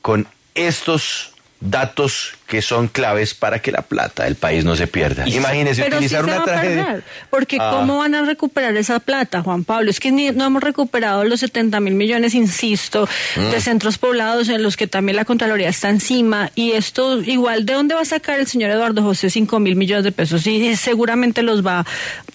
con 0.00 0.26
estos 0.54 1.34
datos 1.60 2.34
que 2.46 2.62
son 2.62 2.88
claves 2.88 3.34
para 3.34 3.60
que 3.60 3.72
la 3.72 3.82
plata 3.82 4.24
del 4.24 4.36
país 4.36 4.64
no 4.64 4.76
se 4.76 4.86
pierda. 4.86 5.28
Imagínese 5.28 5.82
Pero 5.82 5.98
sí 5.98 6.04
utilizar 6.06 6.20
se 6.24 6.26
una 6.30 6.36
va 6.36 6.42
a 6.42 6.44
tragedia. 6.46 6.84
perder, 6.86 7.04
porque 7.30 7.58
Ah. 7.60 7.70
¿cómo 7.74 7.98
van 7.98 8.14
a 8.14 8.22
recuperar 8.22 8.76
esa 8.76 9.00
plata, 9.00 9.42
Juan 9.42 9.64
Pablo? 9.64 9.90
Es 9.90 9.98
que 10.00 10.12
ni- 10.12 10.30
no 10.30 10.46
hemos 10.46 10.62
recuperado 10.62 11.24
los 11.24 11.40
70 11.40 11.80
mil 11.80 11.94
millones, 11.94 12.34
insisto, 12.34 13.08
Mm. 13.36 13.50
de 13.50 13.60
centros 13.60 13.98
poblados 13.98 14.48
en 14.48 14.62
los 14.62 14.76
que 14.76 14.86
también 14.86 15.16
la 15.16 15.24
Contraloría 15.24 15.68
está 15.68 15.90
encima. 15.90 16.50
Y 16.54 16.72
esto, 16.72 17.20
igual, 17.22 17.66
¿de 17.66 17.72
dónde 17.74 17.94
va 17.94 18.02
a 18.02 18.06
sacar 18.06 18.38
el 18.38 18.46
señor 18.46 18.70
Eduardo 18.70 19.02
José 19.02 19.28
5 19.28 19.58
mil 19.58 19.74
millones 19.76 20.04
de 20.04 20.12
pesos? 20.12 20.46
Y 20.46 20.76
seguramente 20.76 21.42
los 21.42 21.66
va 21.66 21.84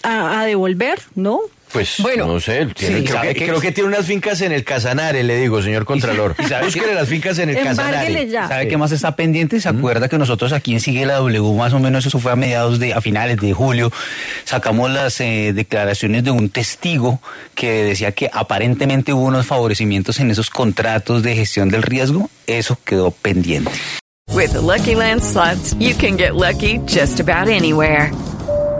a, 0.02 0.40
a 0.40 0.44
devolver, 0.44 1.00
¿no? 1.14 1.40
Pues 1.74 1.96
Bueno, 1.98 2.26
no 2.26 2.38
sé, 2.40 2.66
tiene- 2.66 2.98
sí, 2.98 3.04
creo, 3.04 3.16
¿sabe 3.16 3.28
que, 3.28 3.34
qué? 3.34 3.46
creo 3.48 3.60
que 3.60 3.72
tiene 3.72 3.88
unas 3.88 4.06
fincas 4.06 4.40
en 4.42 4.52
el 4.52 4.62
Casanare, 4.64 5.24
le 5.24 5.36
digo, 5.36 5.60
señor 5.60 5.84
Contralor. 5.84 6.36
sabe 6.48 6.66
Búsquele 6.66 6.86
qué? 6.90 6.94
las 6.94 7.08
fincas 7.08 7.38
en 7.40 7.50
el 7.50 7.62
Casanare. 7.62 8.28
ya. 8.30 8.46
¿Sabe 8.46 8.68
qué 8.68 8.76
más 8.76 8.92
está 8.92 9.16
pendiente? 9.16 9.60
¿Se 9.60 9.68
acuerda 9.68 10.08
que 10.08 10.16
nosotros 10.16 10.52
aquí 10.52 10.72
en 10.72 10.78
Sigue 10.80 11.04
la 11.04 11.14
W, 11.16 11.52
más 11.56 11.72
o 11.72 11.80
menos 11.80 12.06
eso 12.06 12.20
fue 12.20 12.30
a 12.30 12.36
mediados 12.36 12.78
de, 12.78 12.94
a 12.94 13.00
finales 13.00 13.38
de 13.38 13.52
julio, 13.52 13.90
sacamos 14.44 14.88
las 14.90 15.20
eh, 15.20 15.52
declaraciones 15.52 16.22
de 16.22 16.30
un 16.30 16.48
testigo 16.48 17.20
que 17.56 17.82
decía 17.82 18.12
que 18.12 18.30
aparentemente 18.32 19.12
hubo 19.12 19.24
unos 19.24 19.44
favorecimientos 19.46 20.20
en 20.20 20.30
esos 20.30 20.50
contratos 20.50 21.24
de 21.24 21.34
gestión 21.34 21.70
del 21.70 21.82
riesgo? 21.82 22.30
Eso 22.46 22.78
quedó 22.84 23.10
pendiente. 23.10 23.70
With 24.32 24.50
the 24.52 24.60
Lucky 24.62 24.94
Land 24.94 25.22
slots, 25.22 25.74
you 25.80 25.94
can 25.96 26.16
get 26.16 26.34
lucky 26.34 26.78
just 26.86 27.18
about 27.20 27.48
anywhere. 27.48 28.10